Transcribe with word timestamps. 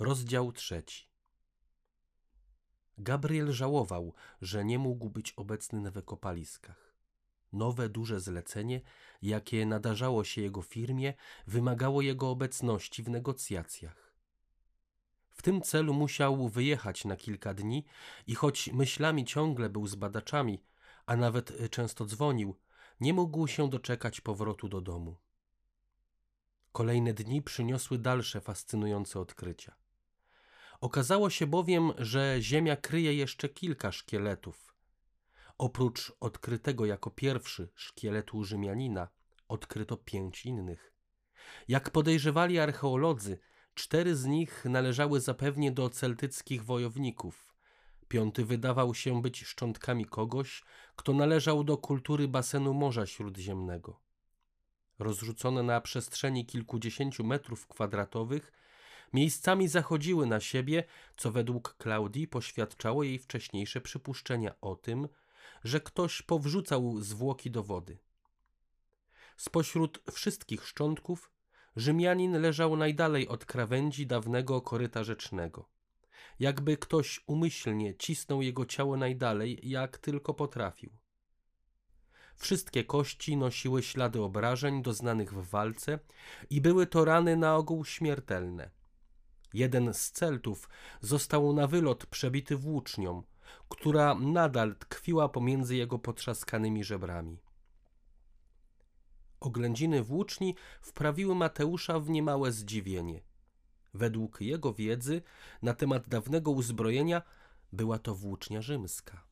Rozdział 0.00 0.52
trzeci. 0.52 1.08
Gabriel 2.98 3.52
żałował, 3.52 4.14
że 4.40 4.64
nie 4.64 4.78
mógł 4.78 5.10
być 5.10 5.32
obecny 5.32 5.80
na 5.80 5.90
wykopaliskach. 5.90 6.94
Nowe, 7.52 7.88
duże 7.88 8.20
zlecenie, 8.20 8.80
jakie 9.22 9.66
nadarzało 9.66 10.24
się 10.24 10.42
jego 10.42 10.62
firmie, 10.62 11.14
wymagało 11.46 12.02
jego 12.02 12.30
obecności 12.30 13.02
w 13.02 13.08
negocjacjach. 13.08 14.14
W 15.30 15.42
tym 15.42 15.62
celu 15.62 15.94
musiał 15.94 16.48
wyjechać 16.48 17.04
na 17.04 17.16
kilka 17.16 17.54
dni 17.54 17.84
i 18.26 18.34
choć 18.34 18.72
myślami 18.72 19.24
ciągle 19.24 19.70
był 19.70 19.86
z 19.86 19.94
badaczami, 19.94 20.64
a 21.06 21.16
nawet 21.16 21.70
często 21.70 22.04
dzwonił, 22.04 22.56
nie 23.00 23.14
mógł 23.14 23.46
się 23.46 23.70
doczekać 23.70 24.20
powrotu 24.20 24.68
do 24.68 24.80
domu. 24.80 25.16
Kolejne 26.72 27.14
dni 27.14 27.42
przyniosły 27.42 27.98
dalsze 27.98 28.40
fascynujące 28.40 29.20
odkrycia. 29.20 29.79
Okazało 30.80 31.30
się 31.30 31.46
bowiem, 31.46 31.92
że 31.98 32.36
Ziemia 32.40 32.76
kryje 32.76 33.14
jeszcze 33.14 33.48
kilka 33.48 33.92
szkieletów. 33.92 34.74
Oprócz 35.58 36.12
odkrytego 36.20 36.86
jako 36.86 37.10
pierwszy 37.10 37.68
szkieletu 37.74 38.44
Rzymianina, 38.44 39.08
odkryto 39.48 39.96
pięć 39.96 40.46
innych. 40.46 40.92
Jak 41.68 41.90
podejrzewali 41.90 42.58
archeolodzy, 42.58 43.38
cztery 43.74 44.16
z 44.16 44.26
nich 44.26 44.64
należały 44.64 45.20
zapewnie 45.20 45.72
do 45.72 45.90
celtyckich 45.90 46.64
wojowników. 46.64 47.54
Piąty 48.08 48.44
wydawał 48.44 48.94
się 48.94 49.22
być 49.22 49.44
szczątkami 49.44 50.04
kogoś, 50.04 50.64
kto 50.96 51.12
należał 51.12 51.64
do 51.64 51.76
kultury 51.76 52.28
basenu 52.28 52.74
Morza 52.74 53.06
Śródziemnego. 53.06 54.00
Rozrzucone 54.98 55.62
na 55.62 55.80
przestrzeni 55.80 56.46
kilkudziesięciu 56.46 57.24
metrów 57.24 57.66
kwadratowych, 57.66 58.52
miejscami 59.12 59.68
zachodziły 59.68 60.26
na 60.26 60.40
siebie, 60.40 60.84
co 61.16 61.32
według 61.32 61.76
Klaudii 61.78 62.28
poświadczało 62.28 63.02
jej 63.02 63.18
wcześniejsze 63.18 63.80
przypuszczenia 63.80 64.60
o 64.60 64.76
tym, 64.76 65.08
że 65.64 65.80
ktoś 65.80 66.22
powrzucał 66.22 67.00
zwłoki 67.00 67.50
do 67.50 67.62
wody. 67.62 67.98
Spośród 69.36 70.02
wszystkich 70.12 70.66
szczątków 70.66 71.30
Rzymianin 71.76 72.40
leżał 72.40 72.76
najdalej 72.76 73.28
od 73.28 73.44
krawędzi 73.44 74.06
dawnego 74.06 74.60
koryta 74.60 75.04
rzecznego. 75.04 75.68
Jakby 76.38 76.76
ktoś 76.76 77.20
umyślnie 77.26 77.94
cisnął 77.94 78.42
jego 78.42 78.66
ciało 78.66 78.96
najdalej, 78.96 79.60
jak 79.62 79.98
tylko 79.98 80.34
potrafił. 80.34 80.90
Wszystkie 82.36 82.84
kości 82.84 83.36
nosiły 83.36 83.82
ślady 83.82 84.22
obrażeń 84.22 84.82
doznanych 84.82 85.34
w 85.34 85.50
walce 85.50 85.98
i 86.50 86.60
były 86.60 86.86
to 86.86 87.04
rany 87.04 87.36
na 87.36 87.56
ogół 87.56 87.84
śmiertelne. 87.84 88.70
Jeden 89.54 89.94
z 89.94 90.10
celtów 90.10 90.68
został 91.00 91.52
na 91.52 91.66
wylot 91.66 92.06
przebity 92.06 92.56
włócznią, 92.56 93.22
która 93.68 94.14
nadal 94.14 94.76
tkwiła 94.76 95.28
pomiędzy 95.28 95.76
jego 95.76 95.98
potrzaskanymi 95.98 96.84
żebrami. 96.84 97.38
Oględziny 99.40 100.02
włóczni 100.02 100.54
wprawiły 100.82 101.34
Mateusza 101.34 102.00
w 102.00 102.10
niemałe 102.10 102.52
zdziwienie. 102.52 103.22
Według 103.94 104.40
jego 104.40 104.74
wiedzy 104.74 105.22
na 105.62 105.74
temat 105.74 106.08
dawnego 106.08 106.50
uzbrojenia 106.50 107.22
była 107.72 107.98
to 107.98 108.14
włócznia 108.14 108.62
rzymska. 108.62 109.24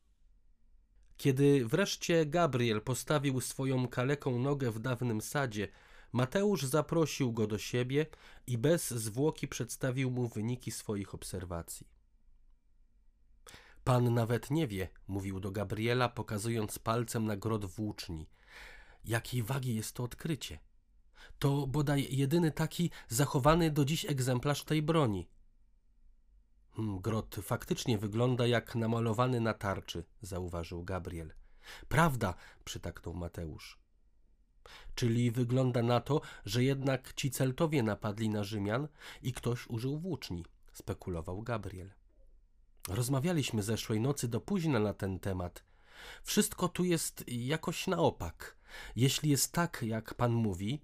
Kiedy 1.17 1.65
wreszcie 1.65 2.25
Gabriel 2.25 2.81
postawił 2.81 3.41
swoją 3.41 3.87
kaleką 3.87 4.39
nogę 4.39 4.71
w 4.71 4.79
dawnym 4.79 5.21
sadzie, 5.21 5.67
Mateusz 6.11 6.63
zaprosił 6.63 7.33
go 7.33 7.47
do 7.47 7.57
siebie 7.57 8.05
i 8.47 8.57
bez 8.57 8.89
zwłoki 8.89 9.47
przedstawił 9.47 10.11
mu 10.11 10.27
wyniki 10.27 10.71
swoich 10.71 11.13
obserwacji. 11.13 11.87
Pan 13.83 14.13
nawet 14.13 14.51
nie 14.51 14.67
wie, 14.67 14.89
mówił 15.07 15.39
do 15.39 15.51
Gabriela, 15.51 16.09
pokazując 16.09 16.79
palcem 16.79 17.25
na 17.25 17.37
grot 17.37 17.65
włóczni, 17.65 18.29
jakiej 19.05 19.43
wagi 19.43 19.75
jest 19.75 19.93
to 19.93 20.03
odkrycie. 20.03 20.59
To 21.39 21.67
bodaj 21.67 22.07
jedyny 22.09 22.51
taki 22.51 22.91
zachowany 23.07 23.71
do 23.71 23.85
dziś 23.85 24.05
egzemplarz 24.05 24.63
tej 24.63 24.81
broni. 24.81 25.29
Hmm, 26.71 26.99
grot 26.99 27.35
faktycznie 27.41 27.97
wygląda 27.97 28.47
jak 28.47 28.75
namalowany 28.75 29.41
na 29.41 29.53
tarczy, 29.53 30.03
zauważył 30.21 30.83
Gabriel. 30.83 31.33
Prawda, 31.87 32.33
przytaknął 32.65 33.13
Mateusz. 33.13 33.79
Czyli 34.95 35.31
wygląda 35.31 35.83
na 35.83 35.99
to, 35.99 36.21
że 36.45 36.63
jednak 36.63 37.13
ci 37.13 37.31
Celtowie 37.31 37.83
napadli 37.83 38.29
na 38.29 38.43
Rzymian 38.43 38.87
i 39.21 39.33
ktoś 39.33 39.67
użył 39.67 39.99
włóczni, 39.99 40.45
spekulował 40.73 41.41
Gabriel. 41.41 41.89
Rozmawialiśmy 42.87 43.63
zeszłej 43.63 43.99
nocy 43.99 44.27
do 44.27 44.41
późna 44.41 44.79
na 44.79 44.93
ten 44.93 45.19
temat. 45.19 45.63
Wszystko 46.23 46.67
tu 46.67 46.83
jest 46.83 47.23
jakoś 47.27 47.87
na 47.87 47.97
opak. 47.97 48.55
Jeśli 48.95 49.29
jest 49.29 49.51
tak, 49.51 49.83
jak 49.87 50.13
pan 50.13 50.31
mówi, 50.31 50.81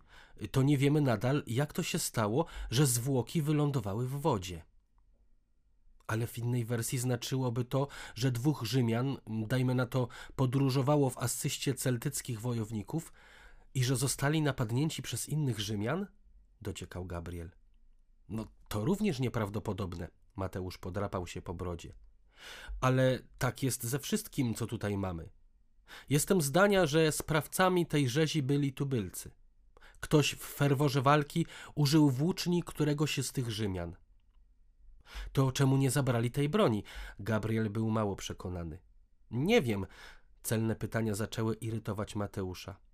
to 0.51 0.63
nie 0.63 0.77
wiemy 0.77 1.01
nadal, 1.01 1.43
jak 1.47 1.73
to 1.73 1.83
się 1.83 1.99
stało, 1.99 2.45
że 2.71 2.85
zwłoki 2.85 3.41
wylądowały 3.41 4.07
w 4.07 4.11
wodzie. 4.21 4.63
Ale 6.07 6.27
w 6.27 6.37
innej 6.37 6.65
wersji 6.65 6.97
znaczyłoby 6.97 7.65
to, 7.65 7.87
że 8.15 8.31
dwóch 8.31 8.63
Rzymian, 8.63 9.17
dajmy 9.27 9.75
na 9.75 9.85
to, 9.85 10.07
podróżowało 10.35 11.09
w 11.09 11.17
asyście 11.17 11.73
celtyckich 11.73 12.41
wojowników 12.41 13.13
i 13.75 13.83
że 13.83 13.95
zostali 13.95 14.41
napadnięci 14.41 15.01
przez 15.01 15.29
innych 15.29 15.59
Rzymian? 15.59 16.07
Dociekał 16.61 17.05
Gabriel. 17.05 17.51
No 18.29 18.47
to 18.67 18.85
również 18.85 19.19
nieprawdopodobne. 19.19 20.07
Mateusz 20.35 20.77
podrapał 20.77 21.27
się 21.27 21.41
po 21.41 21.53
brodzie. 21.53 21.93
Ale 22.81 23.19
tak 23.37 23.63
jest 23.63 23.83
ze 23.83 23.99
wszystkim, 23.99 24.53
co 24.53 24.67
tutaj 24.67 24.97
mamy. 24.97 25.29
Jestem 26.09 26.41
zdania, 26.41 26.85
że 26.85 27.11
sprawcami 27.11 27.85
tej 27.85 28.09
rzezi 28.09 28.43
byli 28.43 28.73
tubylcy. 28.73 29.31
Ktoś 29.99 30.33
w 30.33 30.43
ferworze 30.43 31.01
walki 31.01 31.45
użył 31.75 32.09
włóczni 32.09 32.63
któregoś 32.63 33.17
z 33.17 33.31
tych 33.31 33.51
Rzymian. 33.51 33.95
To 35.31 35.51
czemu 35.51 35.77
nie 35.77 35.91
zabrali 35.91 36.31
tej 36.31 36.49
broni? 36.49 36.83
Gabriel 37.19 37.69
był 37.69 37.89
mało 37.89 38.15
przekonany. 38.15 38.79
Nie 39.31 39.61
wiem. 39.61 39.85
Celne 40.43 40.75
pytania 40.75 41.15
zaczęły 41.15 41.55
irytować 41.55 42.15
Mateusza. 42.15 42.84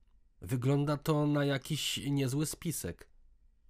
Wygląda 0.41 0.97
to 0.97 1.28
na 1.28 1.46
jakiś 1.46 1.97
niezły 1.97 2.46
spisek. 2.46 3.07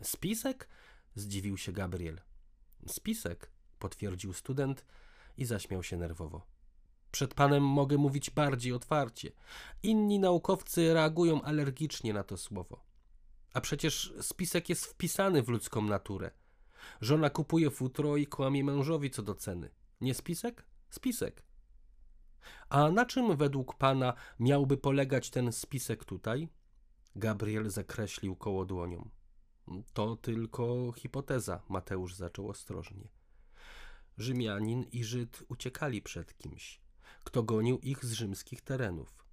Spisek? 0.01 0.69
Zdziwił 1.15 1.57
się 1.57 1.71
Gabriel. 1.71 2.21
Spisek, 2.87 3.51
potwierdził 3.79 4.33
student 4.33 4.85
i 5.37 5.45
zaśmiał 5.45 5.83
się 5.83 5.97
nerwowo. 5.97 6.47
Przed 7.11 7.33
panem 7.33 7.63
mogę 7.63 7.97
mówić 7.97 8.29
bardziej 8.29 8.73
otwarcie. 8.73 9.31
Inni 9.83 10.19
naukowcy 10.19 10.93
reagują 10.93 11.41
alergicznie 11.41 12.13
na 12.13 12.23
to 12.23 12.37
słowo. 12.37 12.83
A 13.53 13.61
przecież 13.61 14.13
spisek 14.21 14.69
jest 14.69 14.85
wpisany 14.85 15.43
w 15.43 15.49
ludzką 15.49 15.81
naturę. 15.81 16.31
Żona 17.01 17.29
kupuje 17.29 17.71
futro 17.71 18.17
i 18.17 18.27
kłamie 18.27 18.63
mężowi 18.63 19.09
co 19.09 19.21
do 19.23 19.35
ceny. 19.35 19.69
Nie 20.01 20.13
spisek? 20.13 20.65
Spisek. 20.89 21.43
A 22.69 22.91
na 22.91 23.05
czym 23.05 23.37
według 23.37 23.75
pana 23.75 24.13
miałby 24.39 24.77
polegać 24.77 25.29
ten 25.29 25.51
spisek 25.51 26.05
tutaj? 26.05 26.49
Gabriel 27.15 27.69
zakreślił 27.69 28.35
koło 28.35 28.65
dłonią. 28.65 29.09
To 29.93 30.15
tylko 30.15 30.91
hipoteza, 30.91 31.61
Mateusz 31.69 32.15
zaczął 32.15 32.49
ostrożnie. 32.49 33.07
Rzymianin 34.17 34.83
i 34.91 35.03
Żyd 35.03 35.43
uciekali 35.49 36.01
przed 36.01 36.37
kimś, 36.37 36.81
kto 37.23 37.43
gonił 37.43 37.79
ich 37.79 38.05
z 38.05 38.11
rzymskich 38.11 38.61
terenów. 38.61 39.25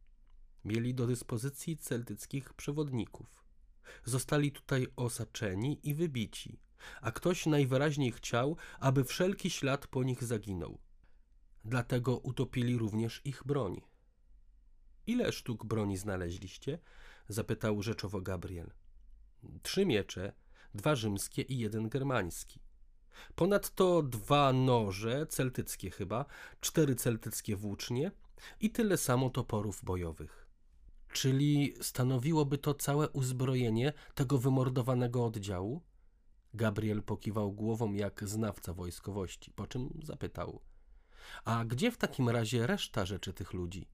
Mieli 0.65 0.94
do 0.94 1.06
dyspozycji 1.06 1.77
celtyckich 1.77 2.55
przewodników. 2.55 3.44
Zostali 4.05 4.53
tutaj 4.53 4.87
osaczeni 4.97 5.89
i 5.89 5.95
wybici, 5.95 6.59
a 7.00 7.12
ktoś 7.12 7.47
najwyraźniej 7.47 8.13
chciał, 8.13 8.57
aby 8.81 9.04
wszelki 9.04 9.51
ślad 9.51 9.86
po 9.86 10.03
nich 10.03 10.24
zaginął. 10.24 10.78
Dlatego 11.65 12.19
utopili 12.19 12.78
również 12.78 13.21
ich 13.24 13.42
broń. 13.47 13.81
Ile 15.07 15.33
sztuk 15.33 15.65
broni 15.65 15.97
znaleźliście? 15.97 16.78
Zapytał 17.28 17.83
rzeczowo 17.83 18.21
Gabriel. 18.21 18.71
Trzy 19.63 19.86
miecze, 19.86 20.33
dwa 20.75 20.95
rzymskie 20.95 21.42
i 21.42 21.59
jeden 21.59 21.89
germański. 21.89 22.60
Ponadto 23.34 24.03
dwa 24.03 24.53
noże, 24.53 25.27
celtyckie 25.27 25.91
chyba, 25.91 26.25
cztery 26.60 26.95
celtyckie 26.95 27.57
włócznie 27.57 28.13
i 28.60 28.71
tyle 28.71 28.97
samo 28.97 29.30
toporów 29.30 29.84
bojowych. 29.84 30.48
Czyli 31.13 31.75
stanowiłoby 31.80 32.59
to 32.59 32.75
całe 32.75 33.09
uzbrojenie 33.09 33.92
tego 34.15 34.39
wymordowanego 34.39 35.24
oddziału? 35.24 35.83
Gabriel 36.54 37.03
pokiwał 37.03 37.53
głową 37.53 37.92
jak 37.92 38.28
znawca 38.28 38.72
wojskowości, 38.72 39.51
po 39.51 39.66
czym 39.66 40.01
zapytał: 40.03 40.60
A 41.45 41.65
gdzie 41.65 41.91
w 41.91 41.97
takim 41.97 42.28
razie 42.28 42.66
reszta 42.66 43.07
rzeczy 43.07 43.33
tych 43.33 43.53
ludzi? 43.53 43.89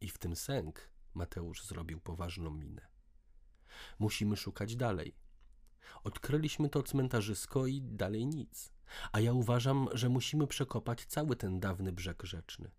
I 0.00 0.08
w 0.08 0.18
tym 0.18 0.36
sęk 0.36 0.88
Mateusz 1.14 1.64
zrobił 1.64 2.00
poważną 2.00 2.50
minę. 2.50 2.86
Musimy 3.98 4.36
szukać 4.36 4.76
dalej. 4.76 5.16
Odkryliśmy 6.04 6.68
to 6.68 6.82
cmentarzysko 6.82 7.66
i 7.66 7.82
dalej 7.82 8.26
nic. 8.26 8.72
A 9.12 9.20
ja 9.20 9.32
uważam, 9.32 9.88
że 9.92 10.08
musimy 10.08 10.46
przekopać 10.46 11.04
cały 11.04 11.36
ten 11.36 11.60
dawny 11.60 11.92
brzeg 11.92 12.22
rzeczny. 12.22 12.70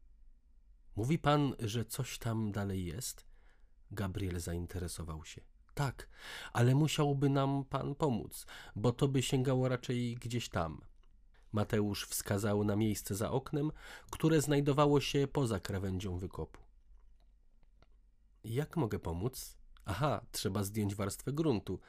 Mówi 0.95 1.19
pan, 1.19 1.55
że 1.59 1.85
coś 1.85 2.17
tam 2.17 2.51
dalej 2.51 2.85
jest? 2.85 3.25
Gabriel 3.91 4.39
zainteresował 4.39 5.25
się. 5.25 5.41
Tak, 5.73 6.09
ale 6.53 6.75
musiałby 6.75 7.29
nam 7.29 7.65
pan 7.65 7.95
pomóc, 7.95 8.45
bo 8.75 8.91
to 8.91 9.07
by 9.07 9.21
sięgało 9.21 9.69
raczej 9.69 10.15
gdzieś 10.15 10.49
tam. 10.49 10.81
Mateusz 11.51 12.05
wskazał 12.07 12.63
na 12.63 12.75
miejsce 12.75 13.15
za 13.15 13.31
oknem, 13.31 13.71
które 14.11 14.41
znajdowało 14.41 15.01
się 15.01 15.27
poza 15.27 15.59
krawędzią 15.59 16.17
wykopu. 16.17 16.64
Jak 18.45 18.77
mogę 18.77 18.99
pomóc? 18.99 19.57
Aha, 19.85 20.25
trzeba 20.31 20.63
zdjąć 20.63 20.95
warstwę 20.95 21.33
gruntu. 21.33 21.79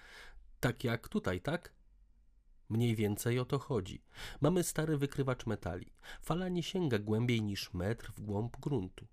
Tak 0.61 0.85
jak 0.85 1.09
tutaj, 1.09 1.41
tak? 1.41 1.73
Mniej 2.69 2.97
więcej 2.97 3.39
o 3.39 3.45
to 3.45 3.59
chodzi. 3.59 4.03
Mamy 4.41 4.65
stary 4.65 4.97
wykrywacz 4.99 5.47
metali. 5.47 5.93
Fala 6.23 6.49
nie 6.49 6.63
sięga 6.63 6.99
głębiej 6.99 7.43
niż 7.43 7.75
metr 7.75 8.13
w 8.13 8.21
głąb 8.21 8.57
gruntu. 8.61 9.07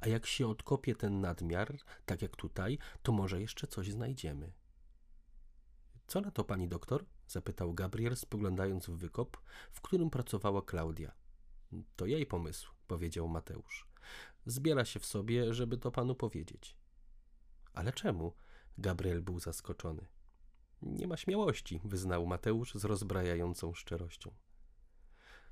A 0.00 0.08
jak 0.08 0.26
się 0.26 0.48
odkopie 0.48 0.94
ten 0.94 1.20
nadmiar, 1.20 1.78
tak 2.06 2.22
jak 2.22 2.36
tutaj, 2.36 2.78
to 3.02 3.12
może 3.12 3.40
jeszcze 3.40 3.66
coś 3.66 3.90
znajdziemy. 3.90 4.52
Co 6.06 6.20
na 6.20 6.30
to 6.30 6.44
pani 6.44 6.68
doktor? 6.68 7.04
zapytał 7.28 7.74
Gabriel, 7.74 8.16
spoglądając 8.16 8.86
w 8.86 8.96
wykop, 8.96 9.36
w 9.72 9.80
którym 9.80 10.10
pracowała 10.10 10.62
Klaudia. 10.62 11.12
To 11.96 12.06
jej 12.06 12.26
pomysł, 12.26 12.72
powiedział 12.86 13.28
Mateusz. 13.28 13.93
Zbiera 14.46 14.84
się 14.84 15.00
w 15.00 15.06
sobie, 15.06 15.54
żeby 15.54 15.78
to 15.78 15.90
panu 15.90 16.14
powiedzieć. 16.14 16.76
Ale 17.72 17.92
czemu? 17.92 18.32
Gabriel 18.78 19.22
był 19.22 19.38
zaskoczony. 19.38 20.06
Nie 20.82 21.06
ma 21.06 21.16
śmiałości, 21.16 21.80
wyznał 21.84 22.26
Mateusz 22.26 22.74
z 22.74 22.84
rozbrajającą 22.84 23.74
szczerością. 23.74 24.34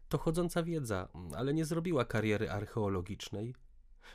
To 0.09 0.19
chodząca 0.19 0.63
wiedza, 0.63 1.09
ale 1.37 1.55
nie 1.55 1.65
zrobiła 1.65 2.05
kariery 2.05 2.51
archeologicznej, 2.51 3.55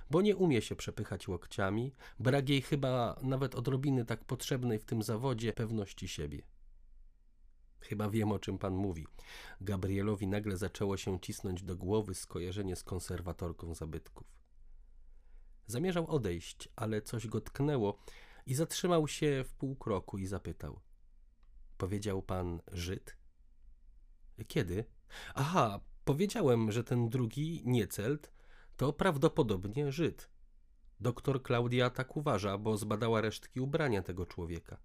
bo 0.09 0.21
nie 0.21 0.35
umie 0.35 0.62
się 0.62 0.75
przepychać 0.75 1.27
łokciami, 1.27 1.94
brak 2.19 2.50
jej 2.50 2.62
chyba 2.62 3.19
nawet 3.21 3.56
odrobiny 3.56 4.06
tak 4.06 4.25
potrzebnej 4.25 4.79
w 4.79 4.85
tym 4.85 5.03
zawodzie 5.03 5.53
pewności 5.53 6.07
siebie. 6.07 6.41
Chyba 7.79 8.09
wiem, 8.09 8.31
o 8.31 8.39
czym 8.39 8.57
pan 8.57 8.74
mówi. 8.74 9.07
Gabrielowi 9.62 10.27
nagle 10.27 10.57
zaczęło 10.57 10.97
się 10.97 11.19
cisnąć 11.19 11.63
do 11.63 11.75
głowy 11.75 12.15
skojarzenie 12.15 12.75
z 12.75 12.83
konserwatorką 12.83 13.74
zabytków. 13.74 14.37
Zamierzał 15.68 16.08
odejść, 16.08 16.69
ale 16.75 17.02
coś 17.02 17.28
go 17.28 17.42
tknęło 17.42 18.00
i 18.46 18.56
zatrzymał 18.56 19.08
się 19.08 19.44
w 19.48 19.54
pół 19.54 19.75
kroku 19.75 20.18
i 20.18 20.25
zapytał. 20.25 20.80
Powiedział 21.78 22.22
pan 22.22 22.62
Żyd? 22.72 23.18
Kiedy? 24.48 24.86
Aha, 25.36 25.80
powiedziałem, 26.06 26.72
że 26.72 26.84
ten 26.84 27.10
drugi, 27.10 27.62
Niecelt, 27.66 28.31
to 28.78 28.94
prawdopodobnie 28.94 29.92
Żyd. 29.92 30.30
Doktor 31.00 31.44
Klaudia 31.44 31.90
tak 31.90 32.18
uważa, 32.18 32.58
bo 32.58 32.78
zbadała 32.78 33.22
resztki 33.22 33.60
ubrania 33.60 34.02
tego 34.04 34.25
człowieka. 34.25 34.78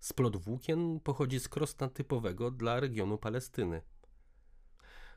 Splot 0.00 0.36
włókien 0.36 1.00
pochodzi 1.00 1.40
z 1.40 1.48
krosna 1.48 1.88
typowego 1.88 2.50
dla 2.50 2.80
regionu 2.80 3.18
Palestyny. 3.18 3.82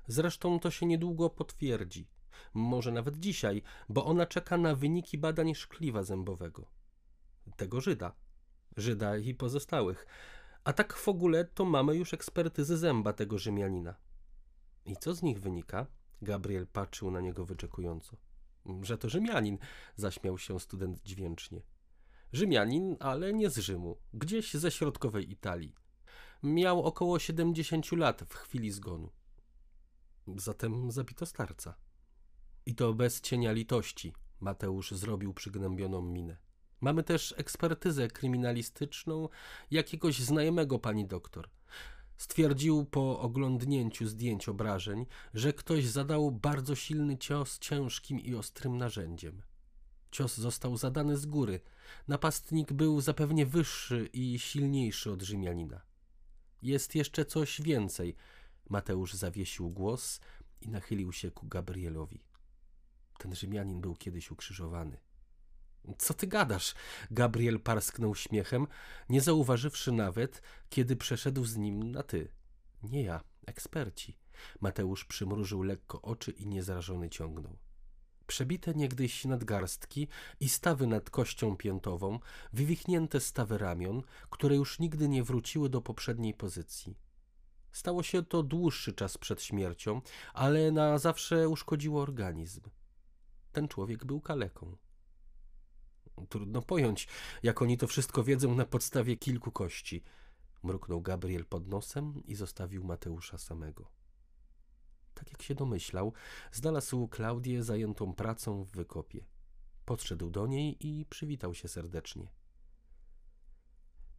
Zresztą 0.08 0.60
to 0.60 0.72
się 0.72 0.86
niedługo 0.86 1.30
potwierdzi, 1.30 2.08
może 2.54 2.92
nawet 2.92 3.18
dzisiaj, 3.18 3.62
bo 3.90 4.06
ona 4.06 4.26
czeka 4.26 4.58
na 4.58 4.76
wyniki 4.76 5.18
badań 5.18 5.56
szkliwa 5.56 6.04
zębowego. 6.04 6.66
Tego 7.56 7.82
Żyda. 7.82 8.16
Żyda 8.78 9.18
i 9.18 9.34
pozostałych. 9.34 10.08
A 10.64 10.74
tak 10.74 10.94
w 10.94 11.08
ogóle 11.08 11.46
to 11.46 11.66
mamy 11.66 11.96
już 11.96 12.14
ekspertyzy 12.14 12.78
zęba 12.78 13.14
tego 13.14 13.38
Rzymianina. 13.38 13.96
I 14.86 14.98
co 14.98 15.16
z 15.16 15.24
nich 15.24 15.40
wynika? 15.40 15.88
Gabriel 16.22 16.68
patrzył 16.68 17.12
na 17.12 17.22
niego 17.22 17.46
wyczekująco. 17.46 18.18
Że 18.82 18.98
to 18.98 19.10
Rzymianin, 19.10 19.58
zaśmiał 19.96 20.38
się 20.38 20.60
student 20.60 21.02
dźwięcznie. 21.04 21.62
Rzymianin, 22.34 22.98
ale 23.00 23.34
nie 23.34 23.50
z 23.50 23.58
Rzymu, 23.58 23.98
gdzieś 24.14 24.54
ze 24.54 24.72
środkowej 24.72 25.32
Italii. 25.32 25.76
Miał 26.44 26.84
około 26.84 27.20
70 27.20 27.92
lat 27.92 28.24
w 28.30 28.34
chwili 28.34 28.72
zgonu. 28.72 29.12
Zatem 30.36 30.92
zabito 30.92 31.26
starca. 31.26 31.76
I 32.66 32.76
to 32.76 32.94
bez 32.94 33.22
cienia 33.22 33.52
litości, 33.52 34.14
Mateusz 34.40 34.92
zrobił 34.92 35.34
przygnębioną 35.34 36.02
minę. 36.02 36.38
Mamy 36.82 37.04
też 37.04 37.34
ekspertyzę 37.38 38.08
kryminalistyczną 38.08 39.30
jakiegoś 39.72 40.20
znajomego 40.20 40.80
pani 40.80 41.06
doktor. 41.06 41.50
Stwierdził 42.18 42.86
po 42.86 43.20
oglądnięciu 43.20 44.08
zdjęć 44.08 44.50
obrażeń, 44.50 45.06
że 45.34 45.54
ktoś 45.54 45.86
zadał 45.86 46.32
bardzo 46.32 46.76
silny 46.76 47.18
cios 47.18 47.60
ciężkim 47.60 48.20
i 48.20 48.36
ostrym 48.36 48.78
narzędziem. 48.78 49.42
Cios 50.12 50.38
został 50.38 50.78
zadany 50.78 51.18
z 51.18 51.26
góry. 51.26 51.60
Napastnik 52.08 52.74
był 52.74 53.02
zapewne 53.02 53.46
wyższy 53.46 54.10
i 54.14 54.40
silniejszy 54.40 55.12
od 55.12 55.22
Rzymianina. 55.22 55.82
Jest 56.62 56.96
jeszcze 56.96 57.26
coś 57.26 57.62
więcej. 57.62 58.16
Mateusz 58.70 59.14
zawiesił 59.14 59.70
głos 59.70 60.20
i 60.62 60.70
nachylił 60.70 61.12
się 61.12 61.32
ku 61.32 61.48
Gabrielowi. 61.48 62.24
Ten 63.18 63.36
Rzymianin 63.36 63.82
był 63.82 63.96
kiedyś 63.96 64.32
ukrzyżowany. 64.32 64.98
Co 65.98 66.14
ty 66.14 66.28
gadasz? 66.28 66.74
Gabriel 67.12 67.60
parsknął 67.60 68.16
śmiechem, 68.16 68.68
nie 69.10 69.22
zauważywszy 69.22 69.92
nawet, 69.92 70.42
kiedy 70.70 70.96
przeszedł 70.96 71.46
z 71.46 71.56
nim 71.56 71.92
na 71.92 72.04
ty. 72.04 72.32
Nie 72.84 73.04
ja, 73.04 73.24
eksperci. 73.46 74.18
Mateusz 74.62 75.06
przymrużył 75.06 75.64
lekko 75.64 76.02
oczy 76.02 76.32
i 76.32 76.48
niezrażony 76.48 77.10
ciągnął. 77.10 77.58
Przebite 78.28 78.74
niegdyś 78.74 79.26
nadgarstki 79.26 80.08
i 80.40 80.50
stawy 80.50 80.88
nad 80.88 81.10
kością 81.10 81.58
piętową, 81.58 82.20
wywichnięte 82.54 83.20
stawy 83.20 83.58
ramion, 83.58 84.02
które 84.30 84.56
już 84.56 84.80
nigdy 84.80 85.10
nie 85.10 85.24
wróciły 85.24 85.70
do 85.70 85.82
poprzedniej 85.82 86.34
pozycji. 86.34 86.98
Stało 87.72 88.04
się 88.04 88.24
to 88.24 88.44
dłuższy 88.44 88.94
czas 88.94 89.18
przed 89.18 89.42
śmiercią, 89.42 90.02
ale 90.34 90.72
na 90.72 90.98
zawsze 90.98 91.50
uszkodziło 91.50 92.02
organizm. 92.02 92.62
Ten 93.56 93.68
człowiek 93.68 94.06
był 94.06 94.22
kaleką. 94.22 94.78
Trudno 96.30 96.62
pojąć, 96.62 97.08
jak 97.44 97.62
oni 97.62 97.78
to 97.78 97.88
wszystko 97.88 98.24
wiedzą 98.24 98.56
na 98.56 98.66
podstawie 98.66 99.18
kilku 99.18 99.52
kości. 99.52 100.04
Mruknął 100.64 101.02
Gabriel 101.02 101.46
pod 101.46 101.68
nosem 101.68 102.24
i 102.26 102.36
zostawił 102.36 102.84
Mateusza 102.84 103.38
samego. 103.38 103.92
Tak 105.14 105.32
jak 105.32 105.42
się 105.42 105.56
domyślał, 105.56 106.14
znalazł 106.52 107.08
Klaudię 107.08 107.64
zajętą 107.64 108.14
pracą 108.14 108.64
w 108.64 108.72
wykopie. 108.72 109.26
Podszedł 109.86 110.30
do 110.30 110.48
niej 110.48 110.88
i 110.88 111.06
przywitał 111.06 111.54
się 111.54 111.68
serdecznie. 111.68 112.32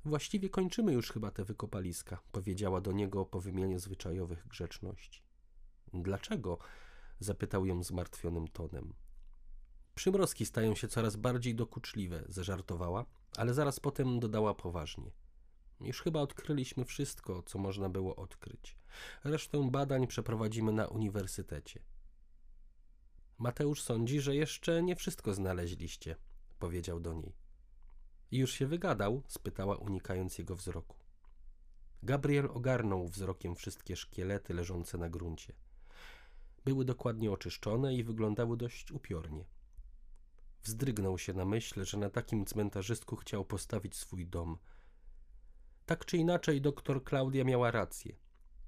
Właściwie 0.05 0.49
kończymy 0.49 0.93
już 0.93 1.13
chyba 1.13 1.31
te 1.31 1.45
wykopaliska, 1.45 2.21
powiedziała 2.33 2.81
do 2.81 2.93
niego 2.93 3.27
po 3.27 3.41
wymianie 3.41 3.79
zwyczajowych 3.79 4.47
grzeczności. 4.47 5.23
Dlaczego? 5.95 6.59
zapytał 7.21 7.67
ją 7.67 7.83
zmartwionym 7.83 8.49
tonem. 8.49 8.95
Przymrozki 9.97 10.47
stają 10.47 10.75
się 10.75 10.89
coraz 10.89 11.17
bardziej 11.17 11.55
dokuczliwe, 11.55 12.25
zażartowała, 12.29 13.07
ale 13.37 13.55
zaraz 13.55 13.81
potem 13.81 14.21
dodała 14.21 14.55
poważnie. 14.55 15.11
Już 15.81 16.03
chyba 16.03 16.21
odkryliśmy 16.21 16.85
wszystko, 16.85 17.43
co 17.43 17.59
można 17.59 17.89
było 17.89 18.17
odkryć. 18.17 18.77
Resztę 19.25 19.71
badań 19.71 20.07
przeprowadzimy 20.07 20.73
na 20.73 20.87
uniwersytecie. 20.87 21.83
Mateusz 23.39 23.83
sądzi, 23.83 24.21
że 24.21 24.35
jeszcze 24.35 24.83
nie 24.83 24.97
wszystko 24.97 25.35
znaleźliście, 25.35 26.17
powiedział 26.59 27.01
do 27.01 27.15
niej. 27.15 27.35
Już 28.31 28.53
się 28.53 28.67
wygadał? 28.67 29.23
spytała, 29.29 29.77
unikając 29.77 30.39
jego 30.39 30.57
wzroku. 30.57 30.97
Gabriel 32.03 32.49
ogarnął 32.55 33.09
wzrokiem 33.09 33.55
wszystkie 33.55 33.97
szkielety 33.97 34.55
leżące 34.55 34.99
na 34.99 35.09
gruncie. 35.09 35.53
Były 36.65 36.85
dokładnie 36.85 37.31
oczyszczone 37.31 37.95
i 37.95 38.05
wyglądały 38.05 38.57
dość 38.57 38.93
upiornie. 38.93 39.56
Wzdrygnął 40.67 41.19
się 41.19 41.33
na 41.33 41.45
myśl, 41.45 41.85
że 41.85 41.99
na 41.99 42.11
takim 42.11 42.47
cmentarzysku 42.47 43.17
chciał 43.17 43.45
postawić 43.45 43.97
swój 43.97 44.27
dom. 44.27 44.59
Tak 45.87 46.05
czy 46.05 46.17
inaczej, 46.17 46.61
doktor 46.61 47.05
Klaudia 47.05 47.45
miała 47.45 47.71
rację. 47.71 48.17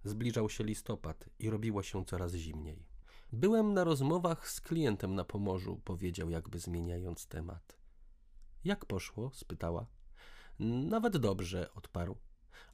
Zbliżał 0.05 0.49
się 0.49 0.65
listopad 0.65 1.29
i 1.39 1.51
robiło 1.51 1.83
się 1.83 2.05
coraz 2.05 2.35
zimniej. 2.35 2.87
Byłem 3.33 3.75
na 3.75 3.85
rozmowach 3.85 4.51
z 4.51 4.61
klientem 4.61 5.15
na 5.15 5.25
Pomorzu, 5.25 5.81
powiedział, 5.85 6.31
jakby 6.31 6.59
zmieniając 6.59 7.27
temat. 7.27 7.79
Jak 8.65 8.87
poszło? 8.87 9.31
spytała. 9.35 9.87
Nawet 10.59 11.17
dobrze, 11.17 11.75
odparł. 11.75 12.17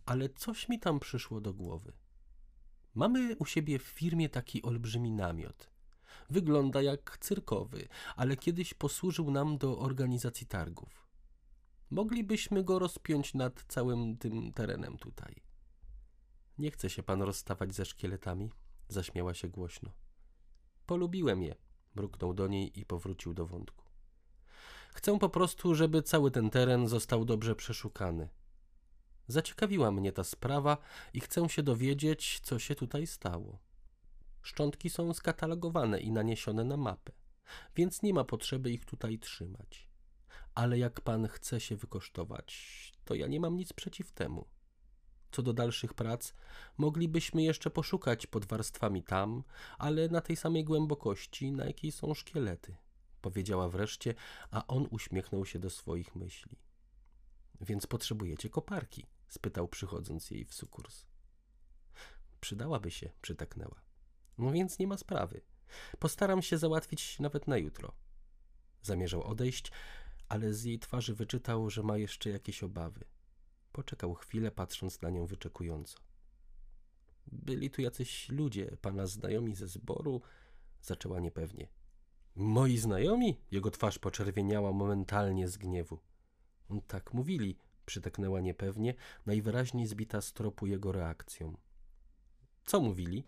Ale 0.06 0.28
coś 0.28 0.68
mi 0.68 0.80
tam 0.80 1.00
przyszło 1.00 1.40
do 1.40 1.54
głowy. 1.54 1.92
Mamy 2.94 3.36
u 3.36 3.44
siebie 3.44 3.78
w 3.78 3.82
firmie 3.82 4.28
taki 4.28 4.62
olbrzymi 4.62 5.10
namiot. 5.10 5.70
Wygląda 6.30 6.82
jak 6.82 7.18
cyrkowy, 7.20 7.88
ale 8.16 8.36
kiedyś 8.36 8.74
posłużył 8.74 9.30
nam 9.30 9.58
do 9.58 9.78
organizacji 9.78 10.46
targów. 10.46 11.06
Moglibyśmy 11.90 12.64
go 12.64 12.78
rozpiąć 12.78 13.34
nad 13.34 13.64
całym 13.68 14.16
tym 14.16 14.52
terenem 14.52 14.98
tutaj. 14.98 15.42
Nie 16.58 16.70
chce 16.70 16.90
się 16.90 17.02
pan 17.02 17.22
rozstawać 17.22 17.74
ze 17.74 17.84
szkieletami? 17.84 18.50
Zaśmiała 18.88 19.34
się 19.34 19.48
głośno. 19.48 19.90
Polubiłem 20.86 21.42
je, 21.42 21.54
mruknął 21.94 22.34
do 22.34 22.48
niej 22.48 22.80
i 22.80 22.86
powrócił 22.86 23.34
do 23.34 23.46
wątku. 23.46 23.84
Chcę 24.94 25.18
po 25.18 25.28
prostu, 25.28 25.74
żeby 25.74 26.02
cały 26.02 26.30
ten 26.30 26.50
teren 26.50 26.88
został 26.88 27.24
dobrze 27.24 27.54
przeszukany. 27.54 28.28
Zaciekawiła 29.28 29.90
mnie 29.90 30.12
ta 30.12 30.24
sprawa 30.24 30.76
i 31.12 31.20
chcę 31.20 31.48
się 31.48 31.62
dowiedzieć, 31.62 32.40
co 32.42 32.58
się 32.58 32.74
tutaj 32.74 33.06
stało. 33.06 33.58
Szczątki 34.44 34.90
są 34.90 35.12
skatalogowane 35.14 36.00
i 36.00 36.10
naniesione 36.10 36.64
na 36.64 36.76
mapę, 36.76 37.12
więc 37.76 38.02
nie 38.02 38.14
ma 38.14 38.24
potrzeby 38.24 38.70
ich 38.70 38.84
tutaj 38.84 39.18
trzymać. 39.18 39.88
Ale 40.54 40.78
jak 40.78 41.00
pan 41.00 41.28
chce 41.28 41.60
się 41.60 41.76
wykosztować, 41.76 42.92
to 43.04 43.14
ja 43.14 43.26
nie 43.26 43.40
mam 43.40 43.56
nic 43.56 43.72
przeciw 43.72 44.12
temu. 44.12 44.48
Co 45.32 45.42
do 45.42 45.52
dalszych 45.52 45.94
prac, 45.94 46.34
moglibyśmy 46.78 47.42
jeszcze 47.42 47.70
poszukać 47.70 48.26
pod 48.26 48.44
warstwami 48.44 49.02
tam, 49.02 49.44
ale 49.78 50.08
na 50.08 50.20
tej 50.20 50.36
samej 50.36 50.64
głębokości, 50.64 51.52
na 51.52 51.64
jakiej 51.64 51.92
są 51.92 52.14
szkielety, 52.14 52.76
powiedziała 53.20 53.68
wreszcie, 53.68 54.14
a 54.50 54.66
on 54.66 54.88
uśmiechnął 54.90 55.46
się 55.46 55.58
do 55.58 55.70
swoich 55.70 56.16
myśli. 56.16 56.58
Więc 57.60 57.86
potrzebujecie 57.86 58.50
koparki? 58.50 59.06
spytał, 59.28 59.68
przychodząc 59.68 60.30
jej 60.30 60.44
w 60.44 60.54
sukurs. 60.54 61.06
Przydałaby 62.40 62.90
się, 62.90 63.10
przytaknęła. 63.22 63.83
No 64.38 64.52
więc 64.52 64.78
nie 64.78 64.86
ma 64.86 64.96
sprawy. 64.96 65.40
Postaram 65.98 66.42
się 66.42 66.58
załatwić 66.58 67.18
nawet 67.20 67.48
na 67.48 67.56
jutro. 67.56 67.92
Zamierzał 68.82 69.22
odejść, 69.22 69.72
ale 70.28 70.54
z 70.54 70.64
jej 70.64 70.78
twarzy 70.78 71.14
wyczytał, 71.14 71.70
że 71.70 71.82
ma 71.82 71.98
jeszcze 71.98 72.30
jakieś 72.30 72.62
obawy. 72.62 73.04
Poczekał 73.72 74.14
chwilę, 74.14 74.50
patrząc 74.50 75.02
na 75.02 75.10
nią 75.10 75.26
wyczekująco. 75.26 75.98
Byli 77.26 77.70
tu 77.70 77.82
jacyś 77.82 78.28
ludzie, 78.28 78.76
pana 78.80 79.06
znajomi 79.06 79.54
ze 79.54 79.68
zboru, 79.68 80.20
zaczęła 80.82 81.20
niepewnie. 81.20 81.68
Moi 82.36 82.78
znajomi? 82.78 83.40
Jego 83.50 83.70
twarz 83.70 83.98
poczerwieniała 83.98 84.72
momentalnie 84.72 85.48
z 85.48 85.56
gniewu. 85.56 85.98
Tak 86.86 87.14
mówili, 87.14 87.58
przytaknęła 87.86 88.40
niepewnie, 88.40 88.94
najwyraźniej 89.26 89.86
zbita 89.86 90.20
z 90.20 90.32
tropu 90.32 90.66
jego 90.66 90.92
reakcją. 90.92 91.56
Co 92.64 92.80
mówili? 92.80 93.24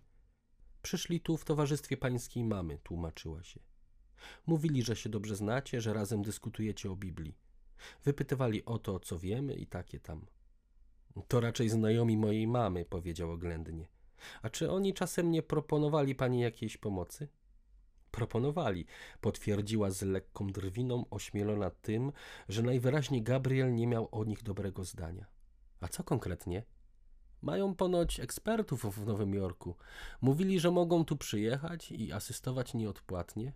Przyszli 0.86 1.20
tu 1.20 1.36
w 1.36 1.44
towarzystwie 1.44 1.96
pańskiej 1.96 2.44
mamy, 2.44 2.78
tłumaczyła 2.78 3.42
się. 3.42 3.60
Mówili, 4.46 4.82
że 4.82 4.96
się 4.96 5.08
dobrze 5.08 5.36
znacie, 5.36 5.80
że 5.80 5.92
razem 5.92 6.22
dyskutujecie 6.22 6.90
o 6.90 6.96
Biblii. 6.96 7.34
Wypytywali 8.04 8.64
o 8.64 8.78
to, 8.78 9.00
co 9.00 9.18
wiemy 9.18 9.54
i 9.54 9.66
takie 9.66 10.00
tam. 10.00 10.26
To 11.28 11.40
raczej 11.40 11.68
znajomi 11.68 12.16
mojej 12.16 12.46
mamy, 12.46 12.84
powiedział 12.84 13.30
oględnie. 13.30 13.88
A 14.42 14.50
czy 14.50 14.70
oni 14.70 14.94
czasem 14.94 15.30
nie 15.30 15.42
proponowali 15.42 16.14
pani 16.14 16.40
jakiejś 16.40 16.76
pomocy? 16.76 17.28
Proponowali, 18.10 18.86
potwierdziła 19.20 19.90
z 19.90 20.02
lekką 20.02 20.46
drwiną, 20.46 21.04
ośmielona 21.10 21.70
tym, 21.70 22.12
że 22.48 22.62
najwyraźniej 22.62 23.22
Gabriel 23.22 23.74
nie 23.74 23.86
miał 23.86 24.08
o 24.12 24.24
nich 24.24 24.42
dobrego 24.42 24.84
zdania. 24.84 25.26
A 25.80 25.88
co 25.88 26.04
konkretnie? 26.04 26.62
Mają 27.46 27.74
ponoć 27.74 28.20
ekspertów 28.20 28.96
w 28.96 29.06
Nowym 29.06 29.34
Jorku. 29.34 29.76
Mówili, 30.20 30.60
że 30.60 30.70
mogą 30.70 31.04
tu 31.04 31.16
przyjechać 31.16 31.92
i 31.92 32.12
asystować 32.12 32.74
nieodpłatnie. 32.74 33.52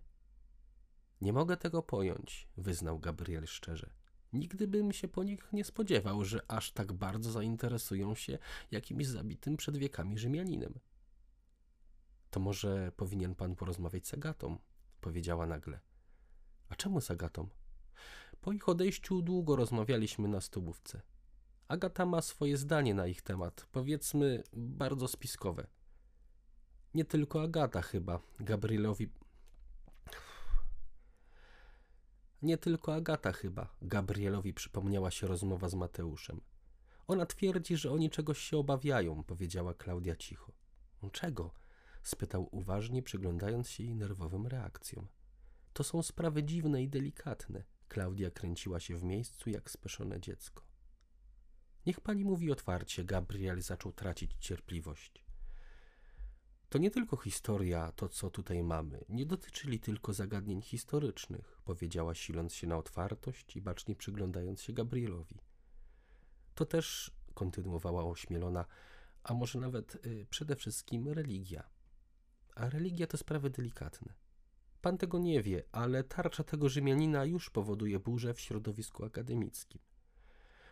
Nie 1.20 1.32
mogę 1.32 1.56
tego 1.56 1.82
pojąć, 1.82 2.48
wyznał 2.56 2.98
Gabriel 2.98 3.46
szczerze. 3.46 3.90
Nigdy 4.32 4.68
bym 4.68 4.92
się 4.92 5.08
po 5.08 5.24
nich 5.24 5.52
nie 5.52 5.64
spodziewał, 5.64 6.24
że 6.24 6.40
aż 6.48 6.72
tak 6.72 6.92
bardzo 6.92 7.32
zainteresują 7.32 8.14
się 8.14 8.38
jakimś 8.70 9.06
zabitym 9.06 9.56
przed 9.56 9.76
wiekami 9.76 10.18
Rzymianinem. 10.18 10.74
To 12.30 12.40
może 12.40 12.92
powinien 12.96 13.34
pan 13.34 13.56
porozmawiać 13.56 14.06
z 14.06 14.14
Agatą, 14.14 14.58
powiedziała 15.00 15.46
nagle. 15.46 15.80
A 16.68 16.74
czemu 16.74 17.00
z 17.00 17.10
Agatą? 17.10 17.48
Po 18.40 18.52
ich 18.52 18.68
odejściu 18.68 19.22
długo 19.22 19.56
rozmawialiśmy 19.56 20.28
na 20.28 20.40
stołówce. 20.40 21.02
Agata 21.70 22.06
ma 22.06 22.22
swoje 22.22 22.56
zdanie 22.56 22.94
na 22.94 23.06
ich 23.06 23.22
temat, 23.22 23.66
powiedzmy 23.72 24.42
bardzo 24.52 25.08
spiskowe. 25.08 25.66
Nie 26.94 27.04
tylko 27.04 27.42
Agata 27.42 27.82
chyba, 27.82 28.20
Gabrielowi. 28.40 29.10
Nie 32.42 32.58
tylko 32.58 32.94
Agata 32.94 33.32
chyba, 33.32 33.76
Gabrielowi 33.82 34.54
przypomniała 34.54 35.10
się 35.10 35.26
rozmowa 35.26 35.68
z 35.68 35.74
Mateuszem. 35.74 36.40
Ona 37.06 37.26
twierdzi, 37.26 37.76
że 37.76 37.92
oni 37.92 38.10
czegoś 38.10 38.38
się 38.38 38.56
obawiają, 38.58 39.24
powiedziała 39.24 39.74
Klaudia 39.74 40.16
cicho. 40.16 40.52
Czego? 41.12 41.54
spytał 42.02 42.48
uważnie, 42.52 43.02
przyglądając 43.02 43.70
się 43.70 43.84
jej 43.84 43.94
nerwowym 43.94 44.46
reakcjom. 44.46 45.08
To 45.72 45.84
są 45.84 46.02
sprawy 46.02 46.44
dziwne 46.44 46.82
i 46.82 46.88
delikatne. 46.88 47.64
Klaudia 47.88 48.30
kręciła 48.30 48.80
się 48.80 48.96
w 48.96 49.04
miejscu 49.04 49.50
jak 49.50 49.70
speszone 49.70 50.20
dziecko. 50.20 50.69
Niech 51.86 52.00
pani 52.00 52.24
mówi 52.24 52.52
otwarcie, 52.52 53.04
Gabriel 53.04 53.62
zaczął 53.62 53.92
tracić 53.92 54.30
cierpliwość. 54.40 55.24
To 56.68 56.78
nie 56.78 56.90
tylko 56.90 57.16
historia, 57.16 57.92
to 57.92 58.08
co 58.08 58.30
tutaj 58.30 58.62
mamy. 58.62 59.04
Nie 59.08 59.26
dotyczyli 59.26 59.80
tylko 59.80 60.12
zagadnień 60.12 60.62
historycznych, 60.62 61.60
powiedziała, 61.64 62.14
siląc 62.14 62.54
się 62.54 62.66
na 62.66 62.76
otwartość 62.76 63.56
i 63.56 63.60
bacznie 63.60 63.96
przyglądając 63.96 64.62
się 64.62 64.72
Gabrielowi. 64.72 65.38
To 66.54 66.66
też, 66.66 67.10
kontynuowała 67.34 68.04
ośmielona, 68.04 68.64
a 69.22 69.34
może 69.34 69.60
nawet 69.60 70.06
y, 70.06 70.26
przede 70.30 70.56
wszystkim 70.56 71.08
religia. 71.08 71.70
A 72.54 72.68
religia 72.68 73.06
to 73.06 73.16
sprawy 73.16 73.50
delikatne. 73.50 74.14
Pan 74.80 74.98
tego 74.98 75.18
nie 75.18 75.42
wie, 75.42 75.62
ale 75.72 76.04
tarcza 76.04 76.44
tego 76.44 76.68
Rzymianina 76.68 77.24
już 77.24 77.50
powoduje 77.50 77.98
burzę 77.98 78.34
w 78.34 78.40
środowisku 78.40 79.04
akademickim. 79.04 79.80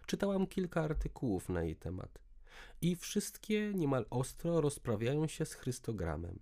Czytałam 0.09 0.47
kilka 0.47 0.83
artykułów 0.83 1.49
na 1.49 1.63
jej 1.63 1.77
temat 1.77 2.19
i 2.81 2.97
wszystkie 2.97 3.73
niemal 3.75 4.07
ostro 4.11 4.61
rozprawiają 4.61 5.27
się 5.27 5.47
z 5.47 5.55
Chrystogramem. 5.55 6.39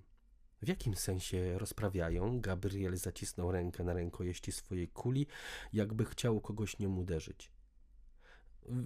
W 0.63 0.69
jakim 0.69 0.95
sensie 0.97 1.59
rozprawiają? 1.59 2.41
Gabriel 2.41 2.97
zacisnął 2.97 3.53
rękę 3.53 3.85
na 3.85 3.93
rękojeści 3.93 4.53
swojej 4.53 4.89
kuli, 4.89 5.27
jakby 5.73 6.05
chciał 6.05 6.41
kogoś 6.41 6.79
nią 6.79 6.97
uderzyć. 6.97 7.53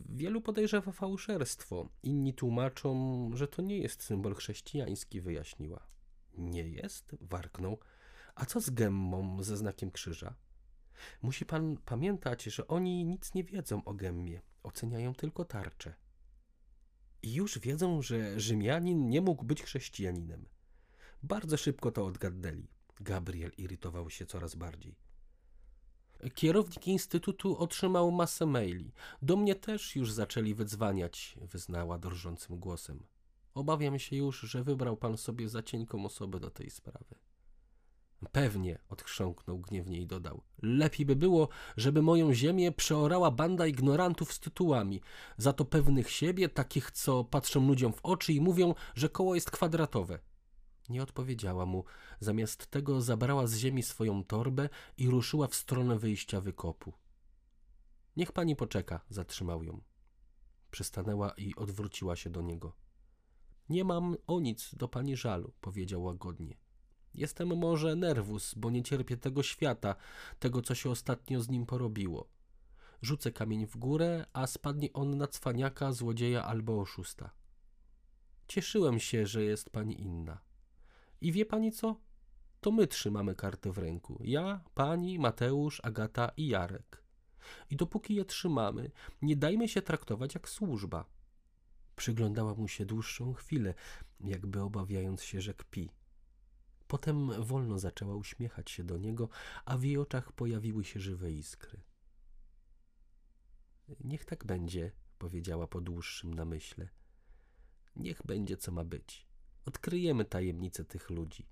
Wielu 0.08 0.40
podejrzewa 0.40 0.92
fałszerstwo, 0.92 1.88
inni 2.02 2.34
tłumaczą, 2.34 3.30
że 3.34 3.48
to 3.48 3.62
nie 3.62 3.78
jest 3.78 4.02
symbol 4.02 4.34
chrześcijański, 4.34 5.20
wyjaśniła. 5.20 5.86
Nie 6.34 6.68
jest? 6.68 7.16
warknął. 7.20 7.78
A 8.34 8.46
co 8.46 8.60
z 8.60 8.70
gemmą 8.70 9.42
ze 9.42 9.56
znakiem 9.56 9.90
krzyża? 9.90 10.34
Musi 11.22 11.46
pan 11.46 11.76
pamiętać, 11.76 12.42
że 12.42 12.68
oni 12.68 13.04
nic 13.04 13.34
nie 13.34 13.44
wiedzą 13.44 13.84
o 13.84 13.94
gemmie, 13.94 14.40
oceniają 14.62 15.14
tylko 15.14 15.44
tarczę. 15.44 15.94
I 17.22 17.34
już 17.34 17.58
wiedzą, 17.58 18.02
że 18.02 18.40
Rzymianin 18.40 19.08
nie 19.08 19.20
mógł 19.20 19.44
być 19.44 19.62
chrześcijaninem. 19.62 20.46
Bardzo 21.22 21.56
szybko 21.56 21.90
to 21.90 22.06
odgadnęli. 22.06 22.68
Gabriel 23.00 23.52
irytował 23.58 24.10
się 24.10 24.26
coraz 24.26 24.54
bardziej. 24.54 24.96
Kierownik 26.34 26.86
instytutu 26.86 27.58
otrzymał 27.58 28.10
masę 28.10 28.46
maili. 28.46 28.92
Do 29.22 29.36
mnie 29.36 29.54
też 29.54 29.96
już 29.96 30.12
zaczęli 30.12 30.54
wydzwaniać, 30.54 31.36
wyznała 31.40 31.98
drżącym 31.98 32.58
głosem. 32.58 33.06
Obawiam 33.54 33.98
się 33.98 34.16
już, 34.16 34.40
że 34.40 34.64
wybrał 34.64 34.96
pan 34.96 35.16
sobie 35.16 35.48
za 35.48 35.62
cienką 35.62 36.04
osobę 36.04 36.40
do 36.40 36.50
tej 36.50 36.70
sprawy. 36.70 37.14
Pewnie, 38.32 38.78
odchrząknął 38.88 39.58
gniewnie 39.58 40.00
i 40.00 40.06
dodał. 40.06 40.42
Lepiej 40.62 41.06
by 41.06 41.16
było, 41.16 41.48
żeby 41.76 42.02
moją 42.02 42.34
ziemię 42.34 42.72
przeorała 42.72 43.30
banda 43.30 43.66
ignorantów 43.66 44.32
z 44.32 44.40
tytułami, 44.40 45.00
za 45.36 45.52
to 45.52 45.64
pewnych 45.64 46.10
siebie, 46.10 46.48
takich, 46.48 46.90
co 46.90 47.24
patrzą 47.24 47.66
ludziom 47.66 47.92
w 47.92 48.00
oczy 48.02 48.32
i 48.32 48.40
mówią, 48.40 48.74
że 48.94 49.08
koło 49.08 49.34
jest 49.34 49.50
kwadratowe. 49.50 50.18
Nie 50.88 51.02
odpowiedziała 51.02 51.66
mu. 51.66 51.84
Zamiast 52.20 52.66
tego 52.66 53.00
zabrała 53.00 53.46
z 53.46 53.56
ziemi 53.56 53.82
swoją 53.82 54.24
torbę 54.24 54.68
i 54.98 55.10
ruszyła 55.10 55.46
w 55.46 55.54
stronę 55.54 55.98
wyjścia 55.98 56.40
wykopu. 56.40 56.92
Niech 58.16 58.32
pani 58.32 58.56
poczeka, 58.56 59.00
zatrzymał 59.10 59.62
ją. 59.62 59.80
Przystanęła 60.70 61.30
i 61.30 61.54
odwróciła 61.56 62.16
się 62.16 62.30
do 62.30 62.42
niego. 62.42 62.76
Nie 63.68 63.84
mam 63.84 64.16
o 64.26 64.40
nic 64.40 64.74
do 64.74 64.88
pani 64.88 65.16
żalu, 65.16 65.52
powiedział 65.60 66.02
łagodnie. 66.02 66.56
Jestem 67.14 67.48
może 67.48 67.96
nerwus, 67.96 68.54
bo 68.54 68.70
nie 68.70 68.82
cierpię 68.82 69.16
tego 69.16 69.42
świata, 69.42 69.94
tego, 70.38 70.62
co 70.62 70.74
się 70.74 70.90
ostatnio 70.90 71.40
z 71.40 71.48
nim 71.48 71.66
porobiło. 71.66 72.28
Rzucę 73.02 73.32
kamień 73.32 73.66
w 73.66 73.76
górę, 73.76 74.26
a 74.32 74.46
spadnie 74.46 74.92
on 74.92 75.16
na 75.16 75.26
cwaniaka, 75.26 75.92
złodzieja 75.92 76.44
albo 76.44 76.80
oszusta. 76.80 77.30
Cieszyłem 78.48 79.00
się, 79.00 79.26
że 79.26 79.42
jest 79.42 79.70
pani 79.70 80.00
inna. 80.00 80.40
I 81.20 81.32
wie 81.32 81.46
pani 81.46 81.72
co? 81.72 82.00
To 82.60 82.70
my 82.70 82.86
trzymamy 82.86 83.34
kartę 83.34 83.72
w 83.72 83.78
ręku. 83.78 84.20
Ja, 84.24 84.64
pani, 84.74 85.18
Mateusz, 85.18 85.80
Agata 85.84 86.32
i 86.36 86.48
Jarek. 86.48 87.02
I 87.70 87.76
dopóki 87.76 88.14
je 88.14 88.24
trzymamy, 88.24 88.90
nie 89.22 89.36
dajmy 89.36 89.68
się 89.68 89.82
traktować 89.82 90.34
jak 90.34 90.48
służba. 90.48 91.04
Przyglądała 91.96 92.54
mu 92.54 92.68
się 92.68 92.86
dłuższą 92.86 93.32
chwilę, 93.32 93.74
jakby 94.20 94.62
obawiając 94.62 95.22
się, 95.22 95.40
że 95.40 95.54
kpi. 95.54 95.90
Potem 96.90 97.42
wolno 97.42 97.78
zaczęła 97.78 98.14
uśmiechać 98.14 98.70
się 98.70 98.84
do 98.84 98.98
niego, 98.98 99.28
a 99.64 99.78
w 99.78 99.84
jej 99.84 99.98
oczach 99.98 100.32
pojawiły 100.32 100.84
się 100.84 101.00
żywe 101.00 101.32
iskry. 101.32 101.80
Niech 104.00 104.24
tak 104.24 104.44
będzie, 104.44 104.92
powiedziała 105.18 105.66
po 105.66 105.80
dłuższym 105.80 106.34
namyśle. 106.34 106.88
Niech 107.96 108.22
będzie, 108.24 108.56
co 108.56 108.72
ma 108.72 108.84
być. 108.84 109.26
Odkryjemy 109.64 110.24
tajemnicę 110.24 110.84
tych 110.84 111.10
ludzi, 111.10 111.48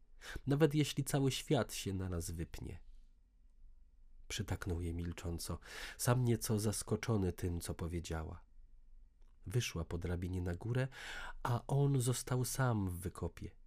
nawet 0.46 0.74
jeśli 0.74 1.04
cały 1.04 1.30
świat 1.30 1.74
się 1.74 1.94
na 1.94 2.08
nas 2.08 2.30
wypnie. 2.30 2.80
Przytaknął 4.28 4.80
jej 4.80 4.94
milcząco, 4.94 5.58
sam 5.98 6.24
nieco 6.24 6.58
zaskoczony 6.58 7.32
tym, 7.32 7.60
co 7.60 7.74
powiedziała. 7.74 8.40
Wyszła 9.46 9.84
po 9.84 9.98
drabinie 9.98 10.42
na 10.42 10.54
górę, 10.54 10.88
a 11.42 11.66
on 11.66 12.00
został 12.00 12.44
sam 12.44 12.88
w 12.88 12.98
wykopie. 12.98 13.57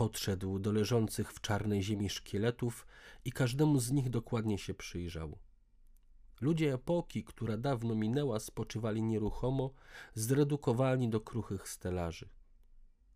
Podszedł 0.00 0.58
do 0.58 0.72
leżących 0.72 1.32
w 1.32 1.40
czarnej 1.40 1.82
ziemi 1.82 2.10
szkieletów 2.10 2.86
i 3.24 3.32
każdemu 3.32 3.80
z 3.80 3.90
nich 3.90 4.10
dokładnie 4.10 4.58
się 4.58 4.74
przyjrzał. 4.74 5.38
Ludzie 6.40 6.74
epoki, 6.74 7.24
która 7.24 7.56
dawno 7.56 7.94
minęła, 7.94 8.40
spoczywali 8.40 9.02
nieruchomo, 9.02 9.74
zredukowani 10.14 11.08
do 11.08 11.20
kruchych 11.20 11.68
stelaży. 11.68 12.28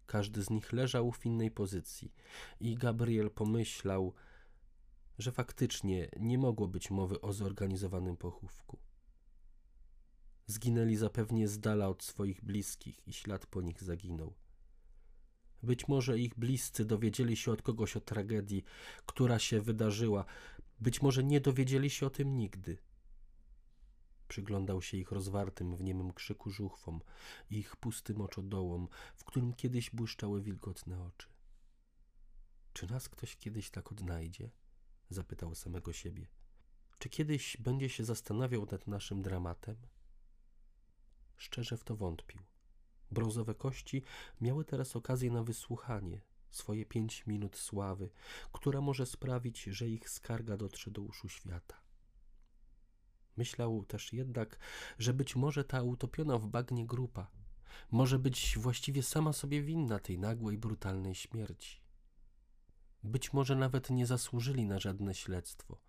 Każdy 0.07 0.43
z 0.43 0.51
nich 0.51 0.73
leżał 0.73 1.13
w 1.13 1.27
innej 1.27 1.51
pozycji 1.51 2.15
i 2.61 2.75
Gabriel 2.75 3.31
pomyślał, 3.31 4.15
że 5.19 5.33
faktycznie 5.33 6.09
nie 6.21 6.39
mogło 6.39 6.69
być 6.69 6.91
mowy 6.91 7.21
o 7.21 7.33
zorganizowanym 7.33 8.17
pochówku. 8.17 8.79
Zginęli 10.47 10.97
zapewnie 10.97 11.49
z 11.49 11.61
dala 11.61 11.89
od 11.89 12.03
swoich 12.03 12.45
bliskich 12.45 13.09
i 13.09 13.13
ślad 13.13 13.47
po 13.47 13.63
nich 13.63 13.83
zaginął. 13.83 14.44
Być 15.65 15.89
może 15.89 16.19
ich 16.19 16.35
bliscy 16.35 16.85
dowiedzieli 16.85 17.37
się 17.37 17.53
od 17.53 17.63
kogoś 17.63 17.97
o 17.97 18.01
tragedii, 18.01 18.65
która 19.07 19.39
się 19.39 19.61
wydarzyła, 19.61 20.25
być 20.81 21.03
może 21.03 21.25
nie 21.25 21.41
dowiedzieli 21.41 21.91
się 21.91 22.07
o 22.07 22.11
tym 22.11 22.37
nigdy. 22.37 22.79
Przyglądał 24.29 24.83
się 24.83 24.97
ich 24.97 25.13
rozwartym 25.13 25.77
w 25.77 25.83
niemym 25.83 26.13
krzyku 26.13 26.51
żuchwom, 26.51 27.01
ich 27.51 27.77
pustym 27.77 28.21
oczodołom, 28.21 28.89
w 29.15 29.25
którym 29.25 29.55
kiedyś 29.55 29.91
błyszczały 29.91 30.43
wilgotne 30.43 31.03
oczy. 31.03 31.29
Czy 32.73 32.87
nas 32.87 33.09
ktoś 33.09 33.37
kiedyś 33.37 33.71
tak 33.71 33.93
odnajdzie? 33.93 34.51
Zapytał 35.11 35.55
samego 35.55 35.93
siebie. 35.93 36.27
Czy 36.99 37.09
kiedyś 37.09 37.57
będzie 37.57 37.89
się 37.89 38.05
zastanawiał 38.05 38.67
nad 38.71 38.87
naszym 38.87 39.23
dramatem? 39.23 39.77
Szczerze 41.37 41.77
w 41.77 41.85
to 41.85 41.97
wątpił. 41.97 42.41
Brązowe 43.11 43.55
kości 43.55 44.03
miały 44.41 44.65
teraz 44.65 44.97
okazję 44.97 45.31
na 45.31 45.43
wysłuchanie, 45.43 46.21
swoje 46.51 46.87
pięć 46.87 47.27
minut 47.27 47.57
sławy, 47.57 48.11
która 48.53 48.81
może 48.81 49.07
sprawić, 49.07 49.63
że 49.63 49.89
ich 49.89 50.11
skarga 50.11 50.57
dotrze 50.57 50.91
do 50.91 51.03
uszu 51.03 51.29
świata. 51.29 51.77
Myślał 53.37 53.85
też 53.85 54.13
jednak, 54.13 54.59
że 54.99 55.15
być 55.15 55.37
może 55.37 55.65
ta 55.65 55.83
utopiona 55.83 56.39
w 56.39 56.47
bagnie 56.47 56.87
grupa 56.87 57.31
może 57.91 58.19
być 58.19 58.59
właściwie 58.59 59.03
sama 59.03 59.33
sobie 59.33 59.63
winna 59.63 59.99
tej 59.99 60.19
nagłej, 60.19 60.59
brutalnej 60.59 61.15
śmierci. 61.15 61.81
Być 63.03 63.33
może 63.33 63.57
nawet 63.57 63.91
nie 63.91 64.07
zasłużyli 64.07 64.67
na 64.67 64.79
żadne 64.79 65.15
śledztwo, 65.15 65.81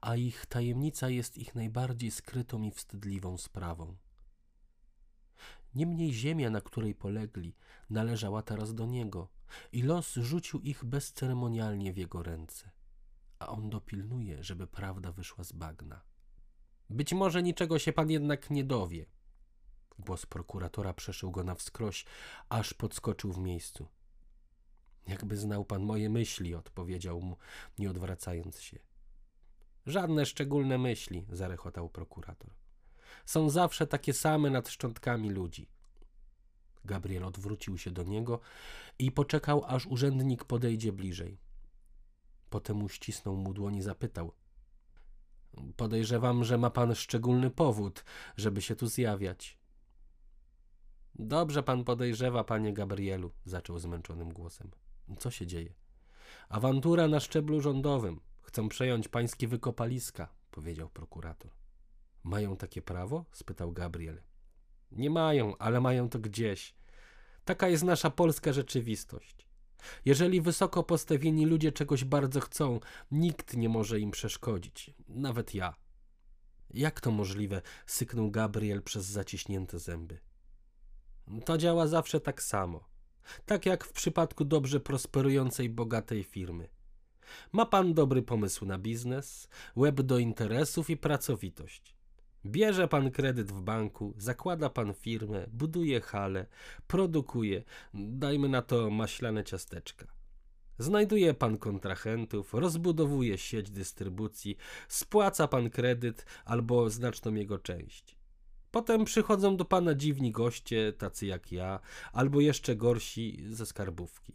a 0.00 0.16
ich 0.16 0.46
tajemnica 0.46 1.08
jest 1.08 1.38
ich 1.38 1.54
najbardziej 1.54 2.10
skrytą 2.10 2.62
i 2.62 2.70
wstydliwą 2.70 3.38
sprawą. 3.38 3.96
Niemniej 5.74 6.12
ziemia, 6.12 6.50
na 6.50 6.60
której 6.60 6.94
polegli, 6.94 7.54
należała 7.90 8.42
teraz 8.42 8.74
do 8.74 8.86
niego 8.86 9.28
i 9.72 9.82
los 9.82 10.14
rzucił 10.14 10.60
ich 10.60 10.84
bezceremonialnie 10.84 11.92
w 11.92 11.96
jego 11.96 12.22
ręce, 12.22 12.70
a 13.38 13.48
on 13.48 13.70
dopilnuje, 13.70 14.44
żeby 14.44 14.66
prawda 14.66 15.12
wyszła 15.12 15.44
z 15.44 15.52
bagna. 15.52 16.02
Być 16.90 17.12
może 17.12 17.42
niczego 17.42 17.78
się 17.78 17.92
pan 17.92 18.10
jednak 18.10 18.50
nie 18.50 18.64
dowie. 18.64 19.06
Głos 19.98 20.26
prokuratora 20.26 20.94
przeszył 20.94 21.30
go 21.30 21.44
na 21.44 21.54
wskroś, 21.54 22.04
aż 22.48 22.74
podskoczył 22.74 23.32
w 23.32 23.38
miejscu. 23.38 23.88
Jakby 25.06 25.36
znał 25.36 25.64
pan 25.64 25.82
moje 25.82 26.10
myśli, 26.10 26.54
odpowiedział 26.54 27.20
mu, 27.20 27.36
nie 27.78 27.90
odwracając 27.90 28.60
się. 28.60 28.78
Żadne 29.86 30.26
szczególne 30.26 30.78
myśli, 30.78 31.26
zarechotał 31.32 31.88
prokurator. 31.88 32.50
Są 33.26 33.50
zawsze 33.50 33.86
takie 33.86 34.12
same 34.12 34.50
nad 34.50 34.68
szczątkami 34.68 35.30
ludzi. 35.30 35.68
Gabriel 36.84 37.24
odwrócił 37.24 37.78
się 37.78 37.90
do 37.90 38.02
niego 38.02 38.40
i 38.98 39.12
poczekał, 39.12 39.64
aż 39.66 39.86
urzędnik 39.86 40.44
podejdzie 40.44 40.92
bliżej. 40.92 41.38
Potem 42.50 42.82
uścisnął 42.82 43.36
mu 43.36 43.54
dłoń 43.54 43.76
i 43.76 43.82
zapytał: 43.82 44.32
Podejrzewam, 45.76 46.44
że 46.44 46.58
ma 46.58 46.70
pan 46.70 46.94
szczególny 46.94 47.50
powód, 47.50 48.04
żeby 48.36 48.62
się 48.62 48.76
tu 48.76 48.86
zjawiać. 48.86 49.58
Dobrze 51.14 51.62
pan 51.62 51.84
podejrzewa, 51.84 52.44
panie 52.44 52.72
Gabrielu, 52.72 53.32
zaczął 53.44 53.78
zmęczonym 53.78 54.32
głosem. 54.32 54.70
Co 55.18 55.30
się 55.30 55.46
dzieje? 55.46 55.74
Awantura 56.48 57.08
na 57.08 57.20
szczeblu 57.20 57.60
rządowym. 57.60 58.20
Chcą 58.42 58.68
przejąć 58.68 59.08
pańskie 59.08 59.48
wykopaliska, 59.48 60.28
powiedział 60.50 60.88
prokurator. 60.88 61.50
Mają 62.22 62.56
takie 62.56 62.82
prawo? 62.82 63.24
spytał 63.32 63.72
Gabriel. 63.72 64.22
Nie 64.96 65.10
mają, 65.10 65.58
ale 65.58 65.80
mają 65.80 66.08
to 66.08 66.18
gdzieś. 66.18 66.74
Taka 67.44 67.68
jest 67.68 67.84
nasza 67.84 68.10
polska 68.10 68.52
rzeczywistość. 68.52 69.48
Jeżeli 70.04 70.40
wysoko 70.40 70.82
postawieni 70.82 71.46
ludzie 71.46 71.72
czegoś 71.72 72.04
bardzo 72.04 72.40
chcą, 72.40 72.80
nikt 73.10 73.56
nie 73.56 73.68
może 73.68 74.00
im 74.00 74.10
przeszkodzić, 74.10 74.90
nawet 75.08 75.54
ja. 75.54 75.74
Jak 76.70 77.00
to 77.00 77.10
możliwe? 77.10 77.62
syknął 77.86 78.30
Gabriel 78.30 78.82
przez 78.82 79.04
zaciśnięte 79.04 79.78
zęby. 79.78 80.18
To 81.44 81.58
działa 81.58 81.86
zawsze 81.86 82.20
tak 82.20 82.42
samo. 82.42 82.88
Tak 83.46 83.66
jak 83.66 83.84
w 83.84 83.92
przypadku 83.92 84.44
dobrze 84.44 84.80
prosperującej, 84.80 85.68
bogatej 85.68 86.24
firmy. 86.24 86.68
Ma 87.52 87.66
pan 87.66 87.94
dobry 87.94 88.22
pomysł 88.22 88.66
na 88.66 88.78
biznes, 88.78 89.48
łeb 89.76 90.00
do 90.00 90.18
interesów 90.18 90.90
i 90.90 90.96
pracowitość. 90.96 91.96
Bierze 92.46 92.88
pan 92.88 93.10
kredyt 93.10 93.52
w 93.52 93.62
banku, 93.62 94.14
zakłada 94.16 94.70
pan 94.70 94.94
firmę, 94.94 95.46
buduje 95.52 96.00
hale, 96.00 96.46
produkuje, 96.86 97.62
dajmy 97.94 98.48
na 98.48 98.62
to 98.62 98.90
maślane 98.90 99.44
ciasteczka. 99.44 100.06
Znajduje 100.78 101.34
pan 101.34 101.58
kontrahentów, 101.58 102.54
rozbudowuje 102.54 103.38
sieć 103.38 103.70
dystrybucji, 103.70 104.56
spłaca 104.88 105.48
pan 105.48 105.70
kredyt 105.70 106.26
albo 106.44 106.90
znaczną 106.90 107.34
jego 107.34 107.58
część. 107.58 108.16
Potem 108.70 109.04
przychodzą 109.04 109.56
do 109.56 109.64
pana 109.64 109.94
dziwni 109.94 110.32
goście, 110.32 110.92
tacy 110.92 111.26
jak 111.26 111.52
ja, 111.52 111.80
albo 112.12 112.40
jeszcze 112.40 112.76
gorsi 112.76 113.44
ze 113.50 113.66
skarbówki. 113.66 114.32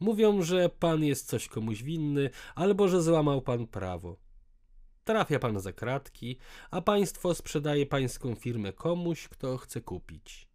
Mówią, 0.00 0.42
że 0.42 0.68
pan 0.68 1.04
jest 1.04 1.28
coś 1.28 1.48
komuś 1.48 1.82
winny, 1.82 2.30
albo 2.54 2.88
że 2.88 3.02
złamał 3.02 3.42
pan 3.42 3.66
prawo. 3.66 4.27
Trafia 5.08 5.38
pan 5.38 5.60
za 5.60 5.72
kratki, 5.72 6.38
a 6.70 6.80
państwo 6.80 7.34
sprzedaje 7.34 7.86
pańską 7.86 8.34
firmę 8.34 8.72
komuś, 8.72 9.28
kto 9.28 9.56
chce 9.56 9.80
kupić. 9.80 10.48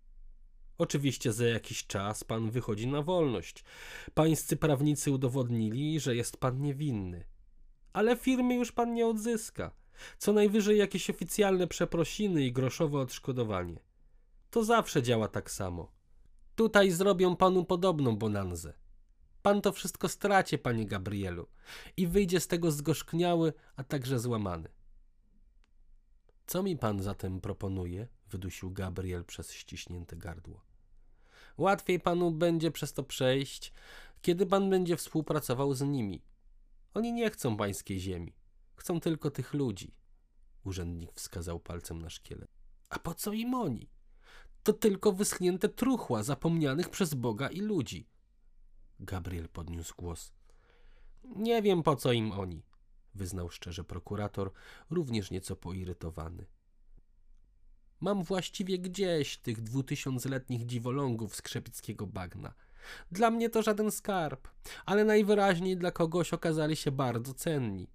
Oczywiście 0.78 1.34
za 1.34 1.46
jakiś 1.46 1.88
czas 1.88 2.24
pan 2.24 2.52
wychodzi 2.52 2.88
na 2.88 3.02
wolność. 3.02 3.64
Pańscy 4.14 4.58
prawnicy 4.58 5.12
udowodnili, 5.12 6.00
że 6.00 6.16
jest 6.16 6.38
pan 6.38 6.62
niewinny. 6.62 7.26
Ale 7.94 8.16
firmy 8.16 8.56
już 8.56 8.72
pan 8.72 8.94
nie 8.94 9.08
odzyska. 9.08 9.72
Co 10.18 10.34
najwyżej 10.34 10.78
jakieś 10.78 11.10
oficjalne 11.10 11.68
przeprosiny 11.68 12.46
i 12.46 12.54
groszowe 12.54 13.00
odszkodowanie. 13.00 13.80
To 14.52 14.64
zawsze 14.64 15.04
działa 15.04 15.28
tak 15.28 15.52
samo. 15.52 15.92
Tutaj 16.56 16.92
zrobią 16.92 17.36
panu 17.36 17.66
podobną 17.66 18.16
bonanzę. 18.16 18.83
Pan 19.44 19.62
to 19.62 19.72
wszystko 19.72 20.10
straci, 20.10 20.58
panie 20.58 20.86
Gabrielu, 20.86 21.48
i 21.98 22.08
wyjdzie 22.08 22.40
z 22.40 22.48
tego 22.48 22.72
zgorzkniały, 22.72 23.54
a 23.76 23.84
także 23.84 24.20
złamany. 24.20 24.70
Co 26.48 26.64
mi 26.64 26.78
pan 26.78 27.02
zatem 27.02 27.42
proponuje? 27.42 28.08
wydusił 28.30 28.72
Gabriel 28.72 29.26
przez 29.26 29.54
ściśnięte 29.54 30.16
gardło. 30.16 30.62
Łatwiej 31.58 32.00
panu 32.00 32.32
będzie 32.32 32.72
przez 32.72 32.94
to 32.94 33.04
przejść, 33.04 33.74
kiedy 34.22 34.46
pan 34.46 34.70
będzie 34.70 34.98
współpracował 34.98 35.74
z 35.74 35.82
nimi. 35.82 36.24
Oni 36.94 37.14
nie 37.14 37.30
chcą 37.30 37.58
pańskiej 37.58 38.00
ziemi, 38.00 38.34
chcą 38.76 39.00
tylko 39.00 39.32
tych 39.32 39.54
ludzi. 39.54 39.96
Urzędnik 40.66 41.12
wskazał 41.14 41.60
palcem 41.60 42.02
na 42.02 42.10
szkielet. 42.10 42.50
A 42.90 43.00
po 43.00 43.14
co 43.14 43.34
im 43.34 43.54
oni? 43.54 43.90
To 44.64 44.74
tylko 44.74 45.12
wyschnięte 45.12 45.70
truchła 45.70 46.24
zapomnianych 46.24 46.90
przez 46.90 47.14
Boga 47.14 47.50
i 47.50 47.62
ludzi. 47.62 48.13
Gabriel 49.04 49.50
podniósł 49.50 49.94
głos. 49.98 50.34
Nie 51.24 51.62
wiem 51.62 51.84
po 51.84 51.96
co 51.96 52.12
im 52.12 52.32
oni, 52.32 52.64
wyznał 53.16 53.50
szczerze 53.50 53.84
prokurator, 53.84 54.52
również 54.90 55.32
nieco 55.32 55.56
poirytowany. 55.56 56.46
Mam 58.00 58.24
właściwie 58.24 58.80
gdzieś 58.80 59.38
tych 59.38 59.62
dwutysiącletnich 59.62 60.66
dziwolągów 60.66 61.36
z 61.36 61.42
krzepickiego 61.42 62.08
bagna. 62.08 62.54
Dla 63.12 63.32
mnie 63.32 63.50
to 63.50 63.62
żaden 63.62 63.92
skarb, 63.92 64.48
ale 64.86 65.06
najwyraźniej 65.06 65.78
dla 65.78 65.92
kogoś 65.92 66.34
okazali 66.34 66.76
się 66.76 66.92
bardzo 66.92 67.34
cenni. 67.34 67.88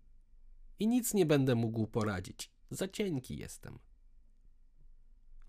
I 0.79 0.87
nic 0.87 1.15
nie 1.15 1.27
będę 1.27 1.55
mógł 1.55 1.87
poradzić. 1.87 2.51
Za 2.71 2.89
cienki 2.89 3.37
jestem. 3.39 3.79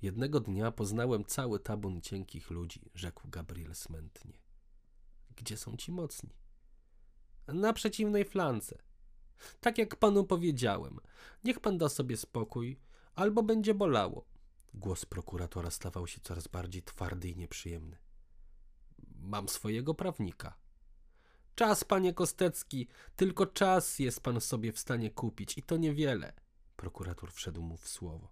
Jednego 0.01 0.39
dnia 0.39 0.71
poznałem 0.71 1.25
cały 1.25 1.59
tabun 1.59 2.01
cienkich 2.01 2.49
ludzi, 2.49 2.91
rzekł 2.95 3.27
Gabriel 3.29 3.75
smętnie. 3.75 4.39
Gdzie 5.39 5.57
są 5.57 5.77
ci 5.77 5.91
mocni? 5.91 6.29
Na 7.47 7.73
przeciwnej 7.73 8.25
flance. 8.25 8.77
Tak 9.59 9.77
jak 9.77 9.95
panu 9.95 10.23
powiedziałem, 10.25 10.99
niech 11.43 11.59
pan 11.59 11.77
da 11.77 11.89
sobie 11.89 12.17
spokój, 12.17 12.79
albo 13.15 13.43
będzie 13.43 13.73
bolało. 13.73 14.25
Głos 14.73 15.05
prokuratora 15.05 15.71
stawał 15.71 16.07
się 16.07 16.21
coraz 16.21 16.47
bardziej 16.47 16.83
twardy 16.83 17.29
i 17.29 17.37
nieprzyjemny. 17.37 17.97
Mam 19.15 19.49
swojego 19.49 19.93
prawnika. 19.93 20.57
Czas, 21.55 21.83
panie 21.83 22.13
Kostecki, 22.13 22.87
tylko 23.15 23.45
czas 23.45 23.99
jest 23.99 24.21
pan 24.21 24.41
sobie 24.41 24.71
w 24.71 24.79
stanie 24.79 25.09
kupić 25.11 25.57
i 25.57 25.63
to 25.63 25.77
niewiele. 25.77 26.33
Prokurator 26.75 27.31
wszedł 27.31 27.61
mu 27.61 27.77
w 27.77 27.87
słowo. 27.87 28.31